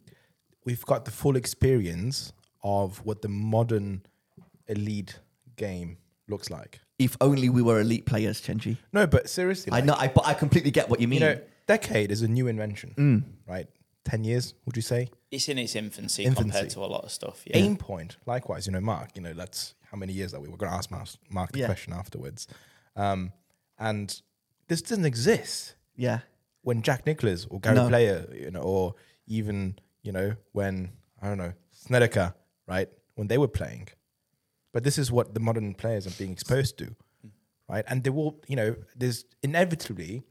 [0.65, 2.33] we've got the full experience
[2.63, 4.01] of what the modern
[4.67, 5.19] elite
[5.55, 5.97] game
[6.27, 6.79] looks like.
[6.99, 8.77] If only we were elite players, Chenji.
[8.93, 9.95] No, but seriously, I like, know.
[9.97, 11.21] I, but I completely get what you mean.
[11.21, 13.23] you know, decade is a new invention, Mm.
[13.47, 13.67] right?
[14.03, 15.09] Ten years, would you say?
[15.31, 16.43] It's in its infancy, Infancy.
[16.51, 17.43] compared to a lot of stuff.
[17.45, 17.57] Yeah.
[17.57, 18.65] Aim point, likewise.
[18.67, 19.11] You know, Mark.
[19.15, 21.59] You know, that's how many years that we were going to ask Mark, Mark the
[21.59, 21.65] Yeah.
[21.67, 22.47] question afterwards,
[22.95, 23.31] um,
[23.77, 24.21] and
[24.67, 25.75] this doesn't exist.
[25.95, 26.19] yeah.
[26.61, 27.87] when Jack Nicklaus or Gary No.
[27.87, 28.93] Player, you know, or
[29.27, 30.91] even you know when
[31.21, 32.33] I don't know Snedeker,
[32.67, 32.89] right?
[33.15, 33.87] When they were playing,
[34.73, 36.95] but this is what the modern players are being exposed to,
[37.67, 37.83] right?
[37.87, 40.23] And they will, you know, there's inevitably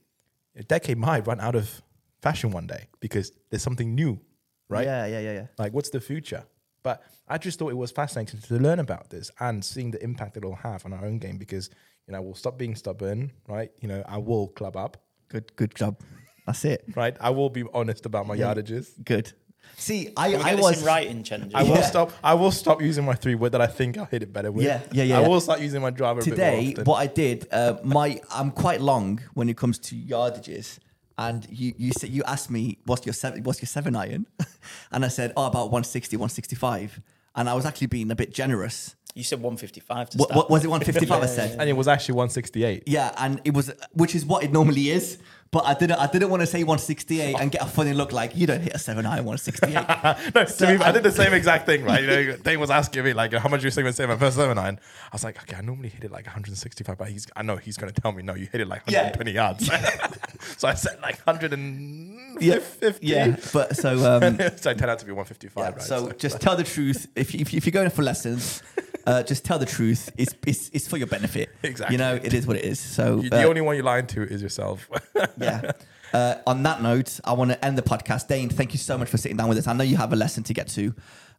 [0.56, 1.82] a decade might run out of
[2.22, 4.20] fashion one day because there's something new,
[4.68, 4.86] right?
[4.86, 5.46] Yeah, yeah, yeah, yeah.
[5.58, 6.44] Like, what's the future?
[6.82, 10.36] But I just thought it was fascinating to learn about this and seeing the impact
[10.36, 11.70] it'll have on our own game because,
[12.06, 13.70] you know, we'll stop being stubborn, right?
[13.80, 14.96] You know, I will club up,
[15.28, 16.00] Good, good job.
[16.46, 16.84] That's it.
[16.96, 17.14] right?
[17.20, 18.54] I will be honest about my Yeah.
[18.54, 18.86] yardages.
[19.04, 19.32] Good.
[19.76, 21.82] See, I, Can we I this was in writing, I will Yeah.
[21.82, 22.12] stop.
[22.22, 24.64] I will stop using my three wood that I think I'll hit it better with.
[24.64, 26.82] Yeah, yeah, yeah, I will start using my driver a bit more today.
[26.84, 30.78] What I did, uh, my I'm quite long when it comes to yardages,
[31.16, 34.26] and you you said you asked me what's your seven what's your seven iron,
[34.92, 37.00] and I said oh about 160, 165,
[37.36, 38.94] and I was actually being a bit generous.
[39.18, 40.36] You said 155 to What, start.
[40.36, 41.22] what was it 155?
[41.22, 41.58] I said.
[41.58, 42.84] and it was actually 168.
[42.86, 45.18] Yeah, and it was, which is what it normally is.
[45.50, 48.36] But I didn't, I didn't want to say 168 and get a funny look like
[48.36, 49.72] you don't hit a seven iron 168.
[50.34, 52.02] no, to be, I did the same exact thing, right?
[52.02, 54.36] You know, Dave was asking me like, how much you think I say my first
[54.36, 54.78] seven nine?
[55.10, 57.76] I was like, okay, I normally hit it like 165, but he's, I know he's
[57.78, 59.04] going to tell me, no, you hit it like Yeah.
[59.10, 59.66] 120 yards.
[60.58, 62.44] so I said like 150.
[62.44, 62.60] yeah,
[63.00, 63.36] yeah.
[63.52, 65.82] But so, um, so it turned out to be 155, yeah, right?
[65.82, 67.08] so just tell the truth.
[67.16, 68.62] If, if, if you're going for lessons,
[69.08, 70.10] uh, just tell the truth.
[70.18, 71.48] It's, it's, it's for your benefit.
[71.62, 71.94] Exactly.
[71.94, 72.78] You know, it is what it is.
[72.78, 74.88] So You- uh, the only one you're lying to is yourself.
[75.38, 75.72] yeah.
[76.12, 78.28] Uh, on that note, I want to end the podcast.
[78.28, 79.66] Dane, thank you so much for sitting down with us.
[79.66, 80.94] I know you have a lesson to get to.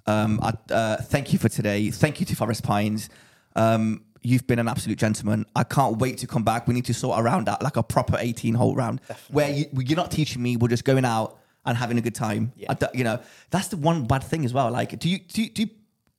[0.08, 1.92] Um, I, uh, thank you for today.
[1.92, 3.10] Thank you to Forest Pines.
[3.56, 5.46] Um, you've been an absolute gentleman.
[5.56, 6.68] I can't wait to come back.
[6.68, 9.66] We need to sort a round out, like a proper 18 hole round, where you,
[9.74, 10.58] you're not teaching me.
[10.58, 12.52] We're just going out and having a good time.
[12.56, 12.74] Yeah.
[12.80, 13.20] I you know,
[13.52, 14.72] that's the one bad thing as well.
[14.72, 15.70] Like, do you, do you, do you,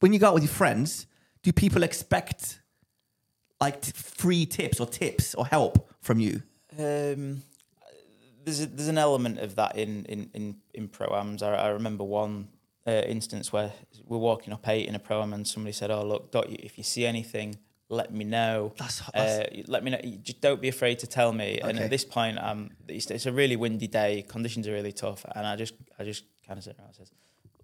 [0.01, 1.07] when you go out with your friends,
[1.43, 2.61] do people expect
[3.61, 6.43] like t- free tips or tips or help from you?
[6.79, 7.43] Um,
[8.45, 11.43] there's a, there's an element of that in in in, in proams.
[11.43, 12.49] I, I remember one
[12.87, 13.73] uh, instance where
[14.07, 16.85] we're walking up eight in a proam and somebody said, "Oh look, Dot, if you
[16.85, 18.73] see anything, let me know.
[18.79, 20.01] That's- uh, let me know.
[20.23, 23.33] Just don't be afraid to tell me." And at this point, um, it's, it's a
[23.33, 24.23] really windy day.
[24.27, 27.13] Conditions are really tough, and I just I just kind of sit around and says,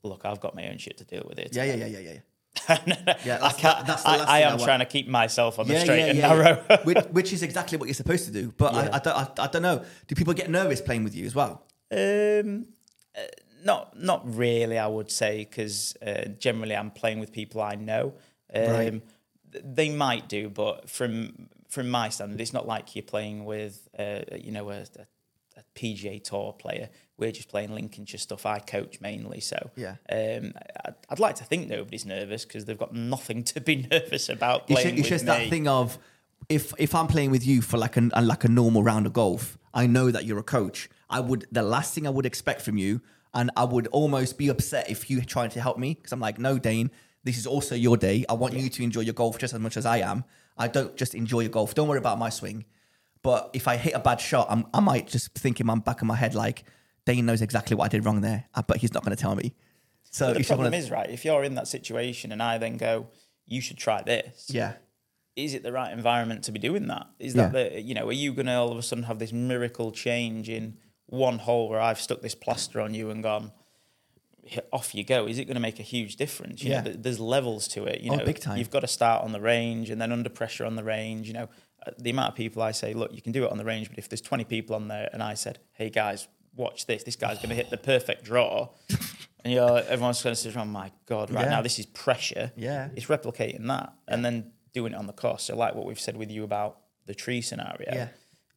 [0.03, 2.19] "Look, I've got my own shit to deal with it." Yeah, yeah, yeah, yeah, yeah.
[2.69, 3.17] yeah.
[3.25, 3.87] Yeah, I can't.
[3.87, 4.63] that's the I, last I thing I am want.
[4.63, 6.55] trying to keep myself on the straight and narrow.
[6.85, 8.53] which, which is exactly what you're supposed to do.
[8.57, 8.81] But Yeah.
[8.93, 9.85] I, I, don't, I, I don't know.
[10.07, 11.65] Do people get nervous playing with you as well?
[11.93, 12.67] Um,
[13.17, 13.23] uh,
[13.65, 18.15] not not really, I would say, because uh, generally I'm playing with people I know.
[18.55, 19.03] Um, Right.
[19.65, 24.21] They might do, but from from my standard, it's not like you're playing with uh,
[24.37, 25.07] you know a, a,
[25.57, 26.91] a PGA Tour player.
[27.19, 28.45] We're just playing Lincolnshire stuff.
[28.45, 29.97] I coach mainly, so Yeah.
[30.11, 30.53] Um,
[30.85, 34.65] I'd, I'd like to think nobody's nervous because they've got nothing to be nervous about
[34.69, 35.29] It's, playing it's with just me.
[35.29, 35.99] that thing of
[36.49, 39.57] if if I'm playing with you for like a like a normal round of golf,
[39.73, 40.89] I know that you're a coach.
[41.09, 43.01] I would the last thing I would expect from you,
[43.33, 46.39] and I would almost be upset if you tried to help me because I'm like,
[46.39, 46.91] no, Dane,
[47.25, 48.25] this is also your day.
[48.29, 50.25] I want you to enjoy your golf just as much as I am.
[50.59, 51.75] I don't just enjoy your golf.
[51.75, 52.65] Don't worry about my swing.
[53.23, 56.01] But if I hit a bad shot, I'm, I might just think in my back
[56.01, 56.65] of my head like,
[57.07, 59.55] Dane knows exactly what I did wrong there, but he's not going to tell me.
[60.11, 62.77] So But the problem wanna- is, right, if you're in that situation and I then
[62.77, 63.09] go,
[63.47, 64.47] you should try this.
[64.51, 64.75] yeah,
[65.37, 67.07] is it the right environment to be doing that?
[67.19, 67.49] Is Yeah.
[67.49, 69.93] that the you know, are you going to all of a sudden have this miracle
[69.93, 73.53] change in one hole where I've stuck this plaster on you and gone
[74.73, 75.27] off you go?
[75.27, 76.63] Is it going to make a huge difference?
[76.63, 76.79] You Yeah.
[76.81, 78.01] know, th- there's levels to it.
[78.01, 78.59] You Oh, know, big time.
[78.59, 81.29] You've got to start on the range and then under pressure on the range.
[81.29, 81.49] You know,
[81.87, 83.89] Uh, the amount of people I say, look, you can do it on the range,
[83.91, 86.27] but if there's 20 people on there and I said, hey guys,
[86.57, 88.71] watch this, this guy's going to hit the perfect draw.
[89.45, 91.51] And you're, everyone's going to say, oh my God, right Yeah.
[91.51, 92.51] now this is pressure.
[92.57, 92.89] Yeah.
[92.97, 95.45] It's replicating that and then doing it on the course.
[95.45, 98.09] So, like what we've said with you about the tree scenario, Yeah.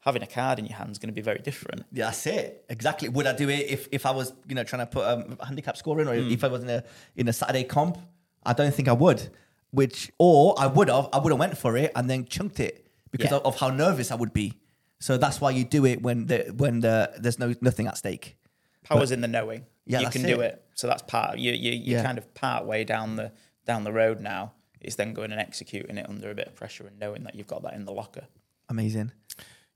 [0.02, 1.86] having a card in your hand is going to be very different.
[1.91, 2.66] Yeah, that's it.
[2.70, 3.08] Exactly.
[3.10, 5.45] Would I do it if, if I was, you know, trying to put um, a
[5.45, 6.32] handicap score in, or Hmm.
[6.32, 6.84] if I was in a
[7.16, 7.97] in a Saturday comp?
[8.43, 9.30] I don't think I would.
[9.72, 11.10] Which, or I would have.
[11.14, 13.38] I would have went for it and then chunked it because Yeah.
[13.38, 14.54] of, of how nervous I would be.
[15.00, 18.38] So that's why you do it when the when the there's no nothing at stake.
[18.84, 19.66] Power's in the knowing.
[19.86, 20.54] Yeah, you that's can do it.
[20.54, 20.64] it.
[20.76, 21.38] So that's part.
[21.39, 22.04] You you you're Yeah.
[22.04, 23.32] kind of part way down the
[23.66, 24.54] down the road now.
[24.82, 27.47] It's then going and executing it under a bit of pressure and knowing that you've
[27.47, 28.28] got that in the locker.
[28.70, 29.12] Amazing.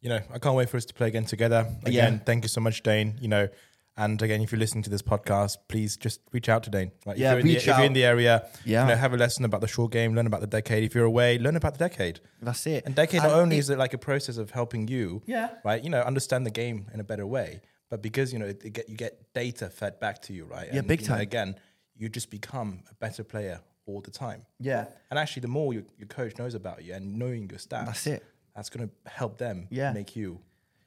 [0.01, 1.65] you know, I can't wait for us to play again together.
[1.83, 1.89] Yeah.
[1.89, 3.17] Again, thank you so much, Dane.
[3.21, 3.47] You know,
[3.95, 6.91] And again, if you're listening to this podcast, please just reach out to Dane.
[7.05, 8.83] Like, Yeah, if, you're in the, reach if you're in the area, Yeah.
[8.83, 10.83] you know, have a lesson about the short game, learn about the decade.
[10.83, 12.19] If you're away, learn about the decade.
[12.41, 12.85] That's it.
[12.87, 15.49] And decade not only it- is it like a process of helping you, Yeah.
[15.63, 15.83] right?
[15.83, 17.61] You know, understand the game in a better way.
[17.89, 20.67] But because you know, it, it get you get data fed back to you, right?
[20.73, 21.21] Yeah, big you know, time.
[21.21, 21.55] again,
[21.95, 24.47] you just become a better player all the time.
[24.59, 24.85] Yeah.
[25.11, 28.07] And actually, the more your, your coach knows about you and knowing your stats, That's
[28.07, 28.23] it.
[28.55, 29.93] That's going to help them Yeah.
[29.93, 30.39] make you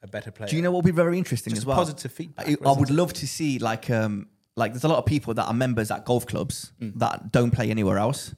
[0.02, 0.48] a better player.
[0.48, 1.76] Do you know what would be very interesting Just as well?
[1.76, 2.94] positive feedback, I, I would it?
[2.94, 6.04] love to see like um like there's a lot of people that are members at
[6.04, 8.34] golf clubs that don't play anywhere else.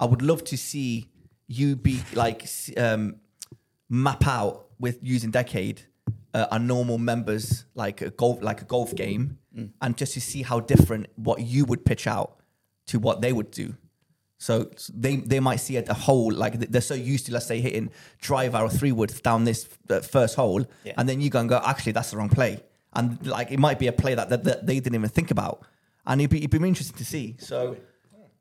[0.00, 1.10] I would love to see
[1.46, 2.46] you be like
[2.76, 3.16] um,
[3.88, 5.82] map out with using Decade
[6.34, 9.38] uh, a normal members like a golf like a golf game,
[9.80, 12.40] and just to see how different what you would pitch out
[12.86, 13.74] to what they would do.
[14.40, 17.90] So they they might see a hole like they're so used to let's say hitting
[18.20, 20.92] driver or three wood down this uh, first hole, Yeah.
[20.96, 22.62] and then you go and go actually that's the wrong play,
[22.92, 25.62] and like it might be a play that, that, that they didn't even think about,
[26.06, 27.34] and it'd be, it'd be interesting to see.
[27.40, 27.76] So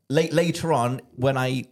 [0.10, 1.66] late, later on when I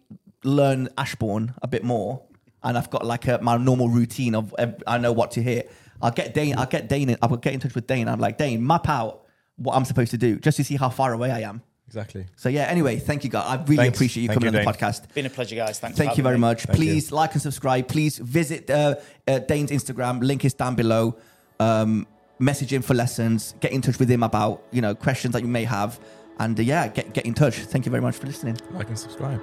[0.43, 2.23] learn Ashbourne a bit more,
[2.63, 4.55] and I've got like a, my normal routine of
[4.88, 5.71] I know what to hit,
[6.01, 6.57] I'll get Dane.
[6.57, 7.09] I'll get Dane.
[7.11, 8.07] in- I'll get in touch with Dane.
[8.07, 9.23] I'm like Dane, map out
[9.57, 11.61] what I'm supposed to do just to see how far away I am.
[11.88, 12.26] Exactly?
[12.36, 12.64] So yeah.
[12.64, 13.46] Anyway, thank you guys.
[13.48, 13.98] I really Thanks.
[13.98, 14.92] appreciate you Thank coming you, on the Dane.
[14.92, 15.14] podcast.
[15.14, 15.80] Been a pleasure, guys.
[15.80, 15.98] Thanks.
[15.98, 16.42] for Thank you very me.
[16.42, 16.64] much.
[16.64, 16.86] Thank you.
[16.86, 17.88] Please like and subscribe.
[17.88, 18.96] Please visit uh,
[19.28, 20.22] uh, Dane's Instagram.
[20.24, 21.18] Link is down below.
[21.60, 22.08] Um,
[22.40, 23.56] message him for lessons.
[23.60, 26.00] Get in touch with him about you know questions that you may have,
[26.40, 27.56] and uh, yeah, get get in touch.
[27.60, 28.58] Thank you very much for listening.
[28.72, 29.42] Like and subscribe.